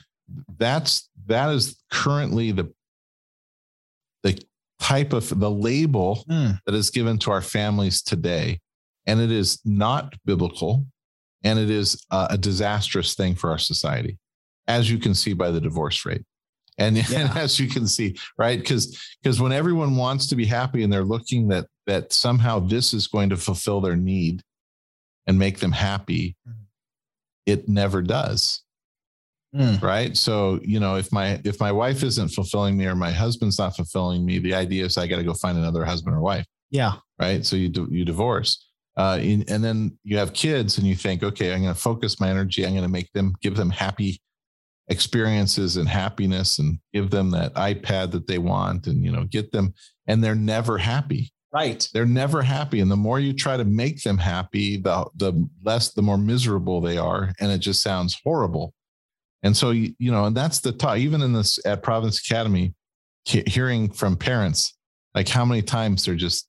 that's, 0.59 1.11
that 1.27 1.51
is 1.51 1.83
currently 1.91 2.53
the, 2.53 2.73
the 4.23 4.43
type 4.81 5.13
of 5.13 5.39
the 5.39 5.51
label 5.51 6.25
mm. 6.29 6.59
that 6.67 6.75
is 6.75 6.91
given 6.91 7.19
to 7.19 7.31
our 7.31 7.43
families 7.43 8.03
today. 8.03 8.61
And 9.07 9.21
it 9.21 9.33
is 9.33 9.61
not 9.65 10.15
biblical 10.25 10.87
and 11.45 11.59
it 11.59 11.71
is 11.71 12.05
a, 12.11 12.29
a 12.31 12.39
disastrous 12.39 13.15
thing 13.15 13.35
for 13.35 13.51
our 13.51 13.59
society, 13.59 14.19
as 14.69 14.91
you 14.91 14.99
can 14.99 15.15
see 15.15 15.33
by 15.33 15.51
the 15.51 15.61
divorce 15.61 16.05
rate. 16.07 16.23
And, 16.87 16.97
yeah. 16.97 17.21
and 17.21 17.39
as 17.39 17.61
you 17.61 17.69
can 17.69 17.87
see, 17.87 18.17
right? 18.37 18.59
Because 18.59 19.01
because 19.23 19.41
when 19.41 19.53
everyone 19.53 19.97
wants 19.97 20.27
to 20.29 20.37
be 20.37 20.45
happy 20.45 20.83
and 20.83 20.93
they're 20.93 21.05
looking 21.05 21.49
that 21.49 21.67
that 21.87 22.13
somehow 22.13 22.59
this 22.59 22.93
is 22.93 23.07
going 23.07 23.31
to 23.31 23.37
fulfill 23.37 23.81
their 23.81 23.97
need 23.97 24.43
and 25.27 25.39
make 25.39 25.61
them 25.61 25.73
happy, 25.73 26.37
mm. 26.49 26.55
it 27.47 27.69
never 27.69 28.03
does. 28.03 28.63
Mm. 29.55 29.83
Right. 29.83 30.17
So, 30.17 30.61
you 30.63 30.81
know, 30.81 30.97
if 30.97 31.13
my 31.13 31.41
if 31.45 31.61
my 31.61 31.71
wife 31.71 32.03
isn't 32.03 32.31
fulfilling 32.31 32.77
me 32.77 32.87
or 32.87 32.97
my 32.97 33.13
husband's 33.13 33.59
not 33.59 33.77
fulfilling 33.77 34.25
me, 34.25 34.39
the 34.39 34.55
idea 34.55 34.85
is 34.85 34.97
I 34.97 35.07
got 35.07 35.17
to 35.17 35.25
go 35.25 35.35
find 35.35 35.59
another 35.59 35.85
husband 35.85 36.17
or 36.17 36.21
wife. 36.21 36.47
Yeah. 36.71 36.95
Right. 37.21 37.45
So 37.45 37.57
you 37.57 37.69
do, 37.69 37.87
you 37.91 38.05
divorce. 38.05 38.67
Uh, 38.97 39.19
and 39.23 39.65
then 39.65 39.97
you 40.05 40.19
have 40.19 40.33
kids 40.33 40.79
and 40.79 40.87
you 40.87 40.95
think, 40.95 41.23
okay, 41.23 41.55
I'm 41.55 41.63
going 41.63 41.75
to 41.75 41.81
focus 41.81 42.21
my 42.21 42.29
energy. 42.29 42.65
I'm 42.65 42.73
going 42.73 42.83
to 42.83 42.91
make 42.91 43.11
them, 43.13 43.35
give 43.41 43.57
them 43.57 43.71
happy 43.71 44.21
experiences 44.93 45.77
and 45.77 45.89
happiness 45.89 46.59
and 46.59 46.79
give 46.93 47.11
them 47.11 47.31
that 47.31 47.53
ipad 47.55 48.13
that 48.13 48.27
they 48.27 48.39
want 48.39 48.87
and 48.87 49.05
you 49.05 49.11
know 49.11 49.25
get 49.25 49.51
them 49.51 49.75
and 50.07 50.23
they're 50.23 50.35
never 50.35 50.79
happy. 50.79 51.33
Right. 51.53 51.87
They're 51.93 52.07
never 52.07 52.41
happy. 52.41 52.81
And 52.81 52.91
the 52.91 52.97
more 52.97 53.21
you 53.21 53.35
try 53.35 53.59
to 53.59 53.65
make 53.65 54.03
them 54.03 54.19
happy 54.19 54.77
the 54.79 55.07
the 55.17 55.49
less 55.63 55.93
the 55.93 56.03
more 56.03 56.19
miserable 56.19 56.81
they 56.81 56.99
are 56.99 57.33
and 57.41 57.51
it 57.51 57.59
just 57.59 57.83
sounds 57.83 58.19
horrible. 58.25 58.73
And 59.43 59.57
so 59.57 59.71
you, 59.71 59.95
you 59.99 60.13
know 60.13 60.27
and 60.27 60.37
that's 60.37 60.61
the 60.61 60.73
talk 60.73 60.99
even 60.99 61.23
in 61.23 61.33
this 61.33 61.59
at 61.67 61.83
providence 61.83 62.21
academy 62.21 62.75
hearing 63.25 63.91
from 63.91 64.17
parents 64.17 64.77
like 65.15 65.29
how 65.29 65.45
many 65.45 65.63
times 65.63 66.05
they're 66.05 66.15
just 66.15 66.49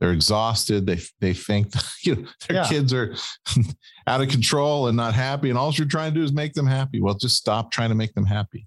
they're 0.00 0.12
exhausted. 0.12 0.86
They 0.86 1.00
they 1.20 1.34
think 1.34 1.72
you 2.04 2.16
know 2.16 2.28
their 2.46 2.56
yeah. 2.58 2.68
kids 2.68 2.92
are 2.92 3.14
out 4.06 4.20
of 4.20 4.28
control 4.28 4.88
and 4.88 4.96
not 4.96 5.14
happy, 5.14 5.50
and 5.50 5.58
all 5.58 5.72
you're 5.72 5.86
trying 5.86 6.12
to 6.12 6.20
do 6.20 6.24
is 6.24 6.32
make 6.32 6.54
them 6.54 6.66
happy. 6.66 7.00
Well, 7.00 7.14
just 7.14 7.36
stop 7.36 7.70
trying 7.70 7.90
to 7.90 7.94
make 7.94 8.14
them 8.14 8.26
happy. 8.26 8.66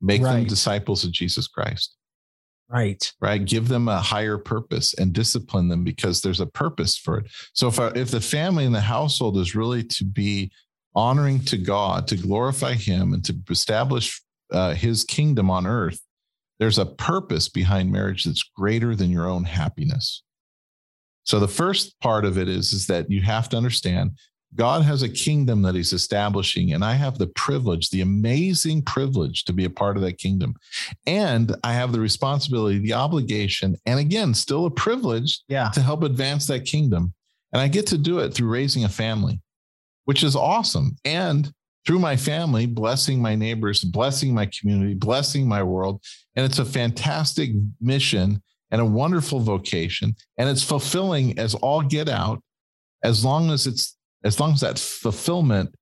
Make 0.00 0.22
right. 0.22 0.34
them 0.34 0.44
disciples 0.44 1.04
of 1.04 1.12
Jesus 1.12 1.46
Christ. 1.46 1.96
Right. 2.68 3.12
Right. 3.20 3.44
Give 3.44 3.68
them 3.68 3.88
a 3.88 4.00
higher 4.00 4.38
purpose 4.38 4.94
and 4.94 5.12
discipline 5.12 5.68
them 5.68 5.84
because 5.84 6.20
there's 6.20 6.40
a 6.40 6.46
purpose 6.46 6.96
for 6.96 7.18
it. 7.18 7.30
So 7.52 7.68
if 7.68 7.78
if 7.96 8.10
the 8.10 8.20
family 8.20 8.64
and 8.64 8.74
the 8.74 8.80
household 8.80 9.36
is 9.38 9.54
really 9.54 9.84
to 9.84 10.04
be 10.04 10.50
honoring 10.94 11.40
to 11.44 11.56
God, 11.56 12.08
to 12.08 12.16
glorify 12.16 12.74
Him, 12.74 13.12
and 13.12 13.24
to 13.24 13.36
establish 13.50 14.20
uh, 14.52 14.74
His 14.74 15.04
kingdom 15.04 15.50
on 15.50 15.66
earth, 15.66 16.00
there's 16.58 16.78
a 16.78 16.86
purpose 16.86 17.48
behind 17.48 17.90
marriage 17.90 18.24
that's 18.24 18.42
greater 18.42 18.94
than 18.94 19.10
your 19.10 19.28
own 19.28 19.44
happiness. 19.44 20.22
So 21.24 21.40
the 21.40 21.48
first 21.48 21.98
part 22.00 22.24
of 22.24 22.38
it 22.38 22.48
is, 22.48 22.72
is 22.72 22.86
that 22.86 23.10
you 23.10 23.22
have 23.22 23.48
to 23.50 23.56
understand 23.56 24.12
God 24.56 24.82
has 24.82 25.02
a 25.02 25.08
kingdom 25.08 25.62
that 25.62 25.74
he's 25.74 25.92
establishing, 25.92 26.72
and 26.72 26.84
I 26.84 26.94
have 26.94 27.18
the 27.18 27.26
privilege, 27.28 27.90
the 27.90 28.02
amazing 28.02 28.82
privilege 28.82 29.44
to 29.44 29.52
be 29.52 29.64
a 29.64 29.70
part 29.70 29.96
of 29.96 30.02
that 30.04 30.18
kingdom. 30.18 30.54
And 31.06 31.56
I 31.64 31.72
have 31.72 31.92
the 31.92 32.00
responsibility, 32.00 32.78
the 32.78 32.92
obligation, 32.92 33.76
and 33.84 33.98
again, 33.98 34.32
still 34.32 34.66
a 34.66 34.70
privilege 34.70 35.40
yeah. 35.48 35.70
to 35.70 35.82
help 35.82 36.04
advance 36.04 36.46
that 36.46 36.66
kingdom. 36.66 37.12
And 37.52 37.60
I 37.60 37.68
get 37.68 37.86
to 37.88 37.98
do 37.98 38.20
it 38.20 38.32
through 38.32 38.48
raising 38.48 38.84
a 38.84 38.88
family, 38.88 39.40
which 40.04 40.22
is 40.22 40.36
awesome. 40.36 40.96
And 41.04 41.52
through 41.86 41.98
my 41.98 42.16
family, 42.16 42.66
blessing 42.66 43.20
my 43.20 43.34
neighbors, 43.34 43.84
blessing 43.84 44.34
my 44.34 44.46
community, 44.46 44.94
blessing 44.94 45.46
my 45.46 45.62
world. 45.62 46.02
And 46.34 46.44
it's 46.44 46.58
a 46.58 46.64
fantastic 46.64 47.50
mission 47.80 48.42
and 48.70 48.80
a 48.80 48.84
wonderful 48.84 49.40
vocation. 49.40 50.16
And 50.38 50.48
it's 50.48 50.64
fulfilling 50.64 51.38
as 51.38 51.54
all 51.54 51.82
get 51.82 52.08
out 52.08 52.42
as 53.02 53.24
long 53.24 53.50
as 53.50 53.66
it's 53.66 53.96
as 54.24 54.40
long 54.40 54.54
as 54.54 54.60
that 54.60 54.78
fulfillment 54.78 55.74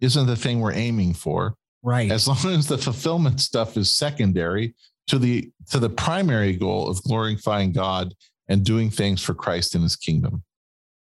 isn't 0.00 0.26
the 0.26 0.36
thing 0.36 0.60
we're 0.60 0.72
aiming 0.72 1.12
for. 1.12 1.54
Right. 1.82 2.10
As 2.10 2.26
long 2.26 2.54
as 2.54 2.66
the 2.66 2.78
fulfillment 2.78 3.40
stuff 3.40 3.76
is 3.76 3.90
secondary 3.90 4.74
to 5.08 5.18
the 5.18 5.50
to 5.70 5.78
the 5.78 5.90
primary 5.90 6.54
goal 6.54 6.88
of 6.88 7.02
glorifying 7.02 7.72
god 7.72 8.14
and 8.48 8.64
doing 8.64 8.90
things 8.90 9.22
for 9.22 9.34
christ 9.34 9.74
and 9.74 9.82
his 9.82 9.96
kingdom. 9.96 10.42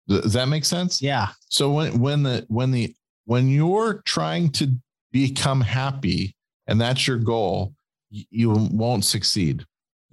Does 0.08 0.34
that 0.34 0.48
make 0.48 0.65
sense? 0.65 1.02
Yeah. 1.02 1.30
So 1.50 1.72
when 1.72 2.00
when 2.00 2.24
the 2.24 2.45
when 2.50 2.72
the 2.72 2.95
when 3.30 3.48
you're 3.48 4.02
trying 4.06 4.52
to 4.52 4.68
become 5.12 5.62
happy 5.62 6.36
and 6.68 6.80
that's 6.80 7.08
your 7.08 7.18
goal 7.18 7.74
you 8.10 8.52
won't 8.72 9.06
succeed 9.06 9.63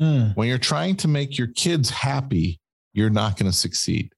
Mm. 0.00 0.36
When 0.36 0.48
you're 0.48 0.58
trying 0.58 0.96
to 0.96 1.08
make 1.08 1.38
your 1.38 1.48
kids 1.48 1.90
happy, 1.90 2.60
you're 2.92 3.10
not 3.10 3.38
going 3.38 3.50
to 3.50 3.56
succeed. 3.56 4.12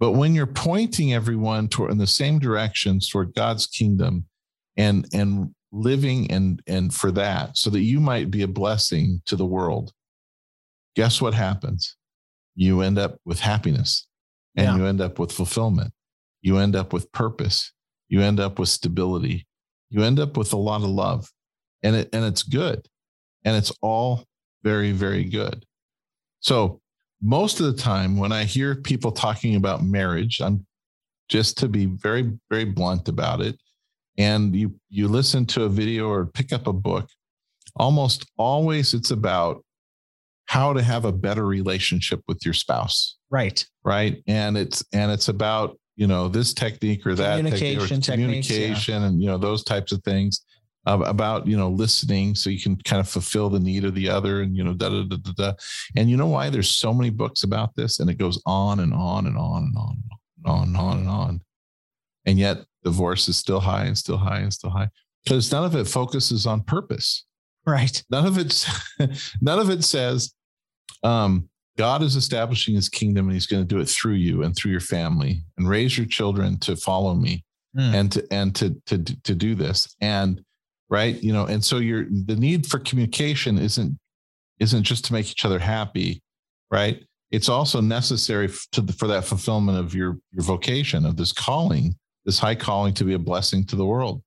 But 0.00 0.12
when 0.12 0.34
you're 0.34 0.46
pointing 0.46 1.12
everyone 1.12 1.68
toward 1.68 1.92
in 1.92 1.98
the 1.98 2.06
same 2.06 2.38
directions 2.38 3.08
toward 3.08 3.34
God's 3.34 3.66
kingdom 3.66 4.26
and 4.76 5.06
and 5.12 5.54
living 5.70 6.30
and 6.30 6.60
and 6.66 6.92
for 6.92 7.10
that 7.12 7.56
so 7.56 7.70
that 7.70 7.80
you 7.80 8.00
might 8.00 8.30
be 8.30 8.42
a 8.42 8.48
blessing 8.48 9.22
to 9.26 9.36
the 9.36 9.46
world, 9.46 9.92
guess 10.96 11.20
what 11.20 11.34
happens? 11.34 11.96
You 12.56 12.80
end 12.80 12.98
up 12.98 13.18
with 13.24 13.40
happiness 13.40 14.06
and 14.56 14.66
yeah. 14.66 14.76
you 14.76 14.86
end 14.86 15.00
up 15.00 15.18
with 15.18 15.30
fulfillment. 15.30 15.92
You 16.40 16.58
end 16.58 16.74
up 16.74 16.92
with 16.92 17.12
purpose. 17.12 17.72
You 18.12 18.20
end 18.20 18.40
up 18.40 18.58
with 18.58 18.68
stability. 18.68 19.46
You 19.88 20.02
end 20.02 20.20
up 20.20 20.36
with 20.36 20.52
a 20.52 20.58
lot 20.58 20.82
of 20.82 20.90
love. 20.90 21.30
And 21.82 21.96
it 21.96 22.10
and 22.12 22.26
it's 22.26 22.42
good. 22.42 22.86
And 23.42 23.56
it's 23.56 23.72
all 23.80 24.26
very, 24.62 24.92
very 24.92 25.24
good. 25.24 25.64
So, 26.40 26.82
most 27.22 27.58
of 27.58 27.66
the 27.66 27.82
time, 27.82 28.18
when 28.18 28.30
I 28.30 28.44
hear 28.44 28.74
people 28.74 29.12
talking 29.12 29.56
about 29.56 29.82
marriage, 29.82 30.42
I'm 30.42 30.66
just 31.30 31.56
to 31.58 31.68
be 31.68 31.86
very, 31.86 32.32
very 32.50 32.66
blunt 32.66 33.08
about 33.08 33.40
it. 33.40 33.58
And 34.18 34.54
you 34.54 34.78
you 34.90 35.08
listen 35.08 35.46
to 35.46 35.64
a 35.64 35.70
video 35.70 36.10
or 36.10 36.26
pick 36.26 36.52
up 36.52 36.66
a 36.66 36.72
book, 36.74 37.08
almost 37.76 38.26
always 38.36 38.92
it's 38.92 39.10
about 39.10 39.64
how 40.44 40.74
to 40.74 40.82
have 40.82 41.06
a 41.06 41.12
better 41.12 41.46
relationship 41.46 42.20
with 42.28 42.44
your 42.44 42.52
spouse. 42.52 43.16
Right. 43.30 43.66
Right. 43.82 44.22
And 44.26 44.58
it's 44.58 44.84
and 44.92 45.10
it's 45.10 45.28
about 45.28 45.78
you 45.96 46.06
know 46.06 46.28
this 46.28 46.54
technique 46.54 47.06
or 47.06 47.14
that 47.14 47.36
communication 47.36 48.00
technique 48.00 48.24
or 48.24 48.26
communication 48.26 49.02
yeah. 49.02 49.08
and 49.08 49.20
you 49.20 49.26
know 49.26 49.38
those 49.38 49.62
types 49.62 49.92
of 49.92 50.02
things 50.02 50.44
about 50.86 51.46
you 51.46 51.56
know 51.56 51.68
listening 51.68 52.34
so 52.34 52.50
you 52.50 52.60
can 52.60 52.76
kind 52.76 53.00
of 53.00 53.08
fulfill 53.08 53.48
the 53.48 53.60
need 53.60 53.84
of 53.84 53.94
the 53.94 54.08
other 54.08 54.42
and 54.42 54.56
you 54.56 54.64
know 54.64 54.72
da 54.72 54.88
da 54.88 55.02
da 55.04 55.16
da 55.16 55.32
da. 55.36 55.52
And 55.96 56.10
you 56.10 56.16
know 56.16 56.26
why 56.26 56.50
there's 56.50 56.70
so 56.70 56.92
many 56.92 57.10
books 57.10 57.44
about 57.44 57.74
this? 57.76 58.00
And 58.00 58.10
it 58.10 58.18
goes 58.18 58.42
on 58.46 58.80
and 58.80 58.92
on 58.92 59.26
and 59.26 59.36
on 59.36 59.64
and 59.64 59.76
on 59.76 59.96
and 60.02 60.50
on 60.50 60.68
and 60.68 60.76
on 60.76 60.98
and 60.98 61.08
on. 61.08 61.40
And 62.26 62.38
yet 62.38 62.64
divorce 62.82 63.28
is 63.28 63.36
still 63.36 63.60
high 63.60 63.84
and 63.84 63.96
still 63.96 64.16
high 64.16 64.38
and 64.38 64.52
still 64.52 64.70
high. 64.70 64.88
Because 65.22 65.52
none 65.52 65.64
of 65.64 65.76
it 65.76 65.86
focuses 65.86 66.46
on 66.46 66.62
purpose. 66.62 67.26
Right. 67.64 68.02
None 68.10 68.26
of 68.26 68.38
it 68.38 68.66
none 69.40 69.58
of 69.60 69.70
it 69.70 69.84
says 69.84 70.34
um 71.04 71.48
God 71.78 72.02
is 72.02 72.16
establishing 72.16 72.74
his 72.74 72.88
kingdom 72.88 73.26
and 73.26 73.34
he's 73.34 73.46
going 73.46 73.62
to 73.62 73.68
do 73.68 73.80
it 73.80 73.88
through 73.88 74.14
you 74.14 74.42
and 74.42 74.54
through 74.54 74.72
your 74.72 74.80
family 74.80 75.42
and 75.56 75.68
raise 75.68 75.96
your 75.96 76.06
children 76.06 76.58
to 76.60 76.76
follow 76.76 77.14
me 77.14 77.44
mm. 77.76 77.94
and 77.94 78.12
to 78.12 78.26
and 78.30 78.54
to 78.56 78.76
to 78.86 78.98
to 78.98 79.34
do 79.34 79.54
this. 79.54 79.94
And 80.00 80.42
right 80.90 81.22
you 81.22 81.32
know 81.32 81.46
and 81.46 81.64
so 81.64 81.78
you're 81.78 82.04
the 82.26 82.36
need 82.36 82.66
for 82.66 82.78
communication 82.78 83.58
isn't 83.58 83.98
isn't 84.60 84.82
just 84.82 85.06
to 85.06 85.14
make 85.14 85.30
each 85.30 85.44
other 85.44 85.58
happy 85.58 86.22
right? 86.72 87.04
It's 87.30 87.48
also 87.48 87.80
necessary 87.80 88.48
to 88.72 88.80
the, 88.80 88.92
for 88.94 89.06
that 89.06 89.24
fulfillment 89.24 89.78
of 89.78 89.94
your 89.94 90.18
your 90.32 90.42
vocation 90.42 91.06
of 91.06 91.16
this 91.16 91.32
calling 91.32 91.94
this 92.24 92.38
high 92.38 92.54
calling 92.54 92.94
to 92.94 93.04
be 93.04 93.14
a 93.14 93.18
blessing 93.18 93.64
to 93.66 93.76
the 93.76 93.84
world. 93.84 94.22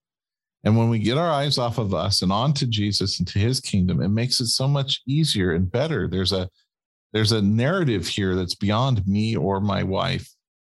And 0.63 0.77
when 0.77 0.89
we 0.89 0.99
get 0.99 1.17
our 1.17 1.29
eyes 1.29 1.57
off 1.57 1.77
of 1.77 1.93
us 1.93 2.21
and 2.21 2.31
onto 2.31 2.65
jesus 2.65 3.19
and 3.19 3.27
to 3.27 3.39
his 3.39 3.59
kingdom 3.59 4.01
it 4.01 4.09
makes 4.09 4.39
it 4.39 4.47
so 4.47 4.67
much 4.67 5.01
easier 5.07 5.51
and 5.51 5.69
better. 5.69 6.07
There's 6.07 6.31
a 6.31 6.49
there's 7.15 7.31
a 7.31 7.41
narrative 7.41 8.07
here 8.07 8.35
that's 8.35 8.53
beyond 8.53 9.05
me 9.07 9.35
or 9.35 9.59
my 9.59 9.81
wife 9.81 10.29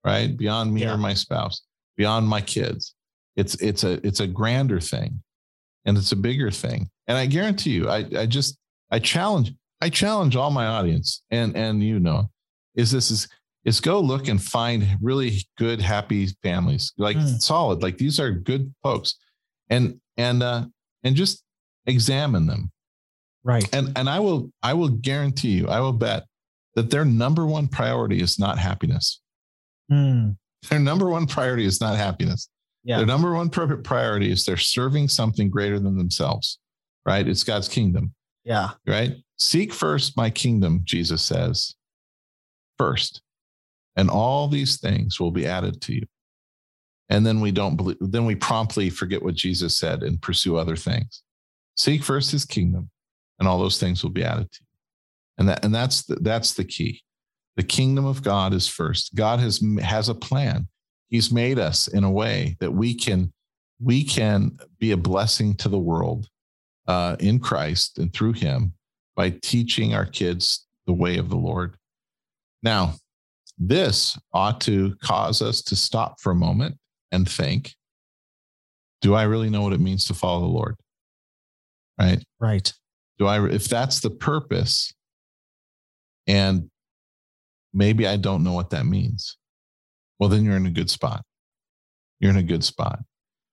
right 0.05 0.37
beyond 0.37 0.71
me 0.71 0.81
yeah. 0.81 0.93
or 0.93 0.97
my 0.97 1.15
spouse 1.15 1.63
beyond 1.97 2.27
my 2.27 2.41
kids 2.41 2.93
it's 3.35 3.55
it's 3.55 3.83
a 3.83 4.05
it's 4.05 4.19
a 4.19 4.27
grander 4.27 4.79
thing 4.79 5.19
and 5.85 5.97
it's 5.97 6.11
a 6.11 6.17
bigger 6.17 6.51
thing. 6.51 6.89
And 7.07 7.17
I 7.17 7.25
guarantee 7.27 7.71
you, 7.71 7.89
I, 7.89 8.05
I 8.17 8.25
just 8.25 8.57
I 8.91 8.99
challenge 8.99 9.53
I 9.81 9.89
challenge 9.89 10.35
all 10.35 10.51
my 10.51 10.65
audience 10.65 11.23
and 11.31 11.55
and 11.55 11.83
you 11.83 11.99
know, 11.99 12.29
is 12.75 12.91
this 12.91 13.11
is 13.11 13.27
is 13.63 13.79
go 13.79 13.99
look 13.99 14.27
and 14.27 14.41
find 14.41 14.87
really 15.01 15.37
good 15.57 15.81
happy 15.81 16.27
families 16.43 16.93
like 16.97 17.17
mm. 17.17 17.41
solid 17.41 17.81
like 17.81 17.97
these 17.97 18.19
are 18.19 18.29
good 18.29 18.71
folks 18.83 19.15
and 19.71 19.99
and 20.17 20.43
uh 20.43 20.63
and 21.03 21.15
just 21.15 21.43
examine 21.87 22.45
them 22.45 22.71
right 23.45 23.73
and 23.73 23.97
and 23.97 24.09
i 24.09 24.19
will 24.19 24.51
i 24.61 24.73
will 24.73 24.89
guarantee 24.89 25.51
you 25.51 25.67
i 25.69 25.79
will 25.79 25.93
bet 25.93 26.25
that 26.75 26.89
their 26.89 27.05
number 27.05 27.45
one 27.45 27.69
priority 27.69 28.21
is 28.21 28.37
not 28.37 28.57
happiness 28.57 29.21
mm. 29.89 30.35
their 30.69 30.79
number 30.79 31.09
one 31.09 31.25
priority 31.25 31.63
is 31.63 31.79
not 31.79 31.95
happiness 31.95 32.49
yeah. 32.85 32.97
Their 32.97 33.07
number 33.07 33.33
one 33.33 33.49
priority 33.49 34.31
is 34.31 34.45
they're 34.45 34.57
serving 34.57 35.07
something 35.07 35.49
greater 35.49 35.79
than 35.79 35.97
themselves, 35.97 36.59
right? 37.03 37.27
It's 37.27 37.43
God's 37.43 37.67
kingdom. 37.67 38.13
Yeah. 38.43 38.71
Right. 38.85 39.15
Seek 39.37 39.73
first 39.73 40.15
my 40.15 40.29
kingdom, 40.29 40.81
Jesus 40.83 41.23
says, 41.23 41.73
first, 42.77 43.21
and 43.95 44.09
all 44.09 44.47
these 44.47 44.79
things 44.79 45.19
will 45.19 45.31
be 45.31 45.47
added 45.47 45.81
to 45.81 45.95
you. 45.95 46.05
And 47.09 47.25
then 47.25 47.41
we 47.41 47.51
don't 47.51 47.75
believe, 47.75 47.97
then 47.99 48.25
we 48.25 48.35
promptly 48.35 48.91
forget 48.91 49.23
what 49.23 49.33
Jesus 49.33 49.77
said 49.77 50.03
and 50.03 50.21
pursue 50.21 50.55
other 50.55 50.75
things. 50.75 51.23
Seek 51.75 52.03
first 52.03 52.31
his 52.31 52.45
kingdom, 52.45 52.91
and 53.39 53.47
all 53.47 53.59
those 53.59 53.79
things 53.79 54.03
will 54.03 54.11
be 54.11 54.23
added 54.23 54.51
to 54.51 54.59
you. 54.61 54.67
And 55.37 55.49
that, 55.49 55.65
and 55.65 55.73
that's 55.73 56.03
the, 56.03 56.15
that's 56.15 56.53
the 56.53 56.63
key. 56.63 57.01
The 57.57 57.63
kingdom 57.63 58.05
of 58.05 58.23
God 58.23 58.53
is 58.53 58.67
first. 58.67 59.15
God 59.15 59.39
has 59.39 59.63
has 59.81 60.09
a 60.09 60.15
plan 60.15 60.67
he's 61.09 61.31
made 61.31 61.59
us 61.59 61.87
in 61.87 62.03
a 62.03 62.11
way 62.11 62.57
that 62.59 62.71
we 62.71 62.93
can 62.93 63.31
we 63.79 64.03
can 64.03 64.57
be 64.79 64.91
a 64.91 64.97
blessing 64.97 65.55
to 65.55 65.69
the 65.69 65.79
world 65.79 66.27
uh, 66.87 67.15
in 67.19 67.39
Christ 67.39 67.97
and 67.99 68.13
through 68.13 68.33
him 68.33 68.73
by 69.15 69.29
teaching 69.29 69.93
our 69.93 70.05
kids 70.05 70.65
the 70.87 70.93
way 70.93 71.17
of 71.17 71.29
the 71.29 71.35
Lord. 71.35 71.75
Now, 72.63 72.95
this 73.57 74.17
ought 74.33 74.61
to 74.61 74.95
cause 75.01 75.41
us 75.41 75.61
to 75.63 75.75
stop 75.75 76.19
for 76.19 76.31
a 76.31 76.35
moment 76.35 76.77
and 77.11 77.29
think 77.29 77.73
do 79.01 79.13
I 79.13 79.23
really 79.23 79.49
know 79.49 79.61
what 79.61 79.73
it 79.73 79.79
means 79.79 80.05
to 80.05 80.13
follow 80.13 80.41
the 80.41 80.47
Lord? 80.47 80.75
Right. 81.99 82.23
Right. 82.39 82.73
Do 83.17 83.27
I, 83.27 83.45
if 83.47 83.67
that's 83.67 83.99
the 83.99 84.09
purpose, 84.09 84.93
and 86.27 86.69
maybe 87.73 88.07
I 88.07 88.17
don't 88.17 88.43
know 88.43 88.53
what 88.53 88.71
that 88.71 88.85
means, 88.85 89.37
well, 90.19 90.29
then 90.29 90.43
you're 90.43 90.57
in 90.57 90.65
a 90.65 90.71
good 90.71 90.89
spot. 90.89 91.23
You're 92.19 92.31
in 92.31 92.37
a 92.37 92.43
good 92.43 92.63
spot 92.63 92.99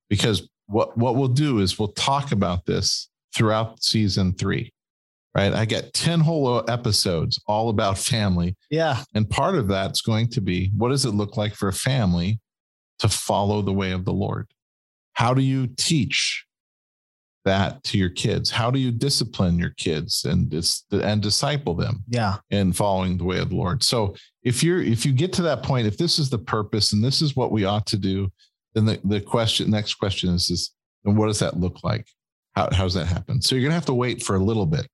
because 0.09 0.49
what, 0.67 0.97
what 0.97 1.17
we'll 1.17 1.29
do 1.29 1.59
is 1.59 1.79
we'll 1.79 1.89
talk 1.89 2.33
about 2.33 2.67
this 2.67 3.09
throughout 3.35 3.83
season 3.83 4.35
three 4.35 4.73
right? 5.35 5.53
I 5.53 5.65
get 5.65 5.95
10 5.95 6.21
whole 6.21 6.63
episodes 6.71 7.41
all 7.47 7.69
about 7.69 7.99
family. 7.99 8.55
Yeah. 8.71 9.03
And 9.15 9.29
part 9.29 9.57
of 9.57 9.69
that's 9.69 10.01
going 10.01 10.29
to 10.31 10.41
be 10.41 10.71
what 10.77 10.91
does 10.91 11.05
it 11.05 11.13
look 11.13 11.37
like 11.37 11.55
for 11.55 11.69
a 11.69 11.73
family 11.73 12.41
to 12.99 13.09
follow 13.09 13.63
the 13.63 13.73
way 13.73 13.93
of 13.93 14.05
the 14.05 14.13
Lord? 14.13 14.49
How 15.15 15.35
do 15.35 15.43
you 15.43 15.67
teach 15.67 16.45
that 17.45 17.83
to 17.85 17.99
your 17.99 18.11
kids? 18.11 18.51
How 18.51 18.71
do 18.71 18.79
you 18.79 18.91
discipline 18.91 19.59
your 19.59 19.75
kids 19.77 20.25
and 20.25 20.53
and 20.91 21.23
disciple 21.23 21.75
them? 21.75 22.05
Yeah. 22.09 22.37
In 22.51 22.73
following 22.73 23.19
the 23.19 23.25
way 23.25 23.39
of 23.39 23.51
the 23.51 23.57
Lord. 23.57 23.83
So 23.83 24.15
if 24.43 24.63
you're 24.63 24.83
if 24.83 25.05
you 25.07 25.13
get 25.13 25.33
to 25.35 25.43
that 25.43 25.63
point, 25.63 25.87
if 25.87 25.99
this 25.99 26.19
is 26.19 26.31
the 26.31 26.39
purpose 26.39 26.93
and 26.93 27.03
this 27.03 27.23
is 27.23 27.37
what 27.37 27.53
we 27.53 27.65
ought 27.65 27.87
to 27.87 27.97
do, 27.97 28.31
then 28.75 28.87
the, 28.87 29.01
the 29.05 29.21
question 29.21 29.71
next 29.71 29.95
question 29.95 30.31
is 30.31 30.51
is 30.51 30.73
and 31.05 31.17
what 31.17 31.27
does 31.27 31.41
that 31.41 31.59
look 31.59 31.83
like? 31.83 32.07
How 32.55 32.69
how 32.73 32.85
does 32.85 32.95
that 32.95 33.07
happen? 33.07 33.43
So 33.43 33.55
you're 33.55 33.65
gonna 33.65 33.75
have 33.75 33.87
to 33.87 33.95
wait 33.95 34.23
for 34.23 34.37
a 34.37 34.41
little 34.41 34.67
bit 34.67 34.87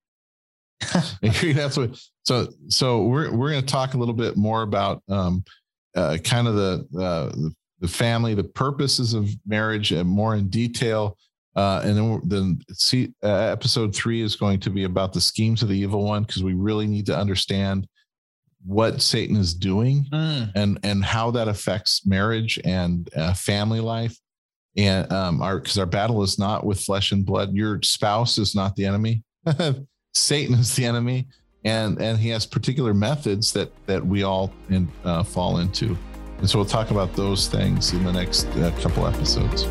have 1.54 1.74
to. 1.74 1.92
So 2.24 2.48
so 2.68 3.04
we're 3.04 3.34
we're 3.34 3.50
gonna 3.50 3.62
talk 3.62 3.94
a 3.94 3.98
little 3.98 4.14
bit 4.14 4.36
more 4.36 4.62
about 4.62 5.02
um, 5.08 5.44
uh, 5.96 6.18
kind 6.22 6.46
of 6.46 6.54
the, 6.54 7.00
uh, 7.00 7.50
the 7.80 7.88
family, 7.88 8.34
the 8.34 8.44
purposes 8.44 9.14
of 9.14 9.28
marriage, 9.46 9.92
and 9.92 10.08
more 10.08 10.36
in 10.36 10.48
detail. 10.48 11.16
Uh, 11.56 11.80
and 11.84 11.96
then 11.96 12.20
then 12.24 12.60
see 12.72 13.12
uh, 13.24 13.28
episode 13.28 13.94
three 13.94 14.20
is 14.20 14.36
going 14.36 14.60
to 14.60 14.70
be 14.70 14.84
about 14.84 15.12
the 15.12 15.20
schemes 15.20 15.62
of 15.62 15.68
the 15.68 15.78
evil 15.78 16.04
one 16.04 16.22
because 16.22 16.44
we 16.44 16.54
really 16.54 16.86
need 16.86 17.06
to 17.06 17.16
understand 17.16 17.86
what 18.64 19.02
Satan 19.02 19.36
is 19.36 19.54
doing 19.54 20.06
mm. 20.12 20.50
and 20.54 20.78
and 20.82 21.04
how 21.04 21.30
that 21.32 21.48
affects 21.48 22.06
marriage 22.06 22.60
and 22.64 23.08
uh, 23.16 23.32
family 23.32 23.80
life 23.80 24.16
and 24.76 25.10
um 25.12 25.40
our 25.40 25.58
because 25.58 25.78
our 25.78 25.86
battle 25.86 26.22
is 26.22 26.38
not 26.38 26.64
with 26.64 26.80
flesh 26.80 27.10
and 27.12 27.24
blood 27.24 27.54
your 27.54 27.80
spouse 27.82 28.36
is 28.36 28.54
not 28.54 28.76
the 28.76 28.84
enemy 28.84 29.22
Satan 30.14 30.54
is 30.56 30.74
the 30.74 30.84
enemy, 30.84 31.28
and 31.64 32.00
and 32.00 32.18
he 32.18 32.28
has 32.30 32.46
particular 32.46 32.94
methods 32.94 33.52
that 33.52 33.70
that 33.86 34.04
we 34.04 34.22
all 34.22 34.52
in, 34.70 34.88
uh, 35.04 35.22
fall 35.22 35.58
into. 35.58 35.96
And 36.38 36.48
so 36.48 36.58
we'll 36.58 36.66
talk 36.66 36.90
about 36.90 37.14
those 37.14 37.48
things 37.48 37.92
in 37.92 38.04
the 38.04 38.12
next 38.12 38.46
uh, 38.46 38.70
couple 38.80 39.06
episodes. 39.06 39.66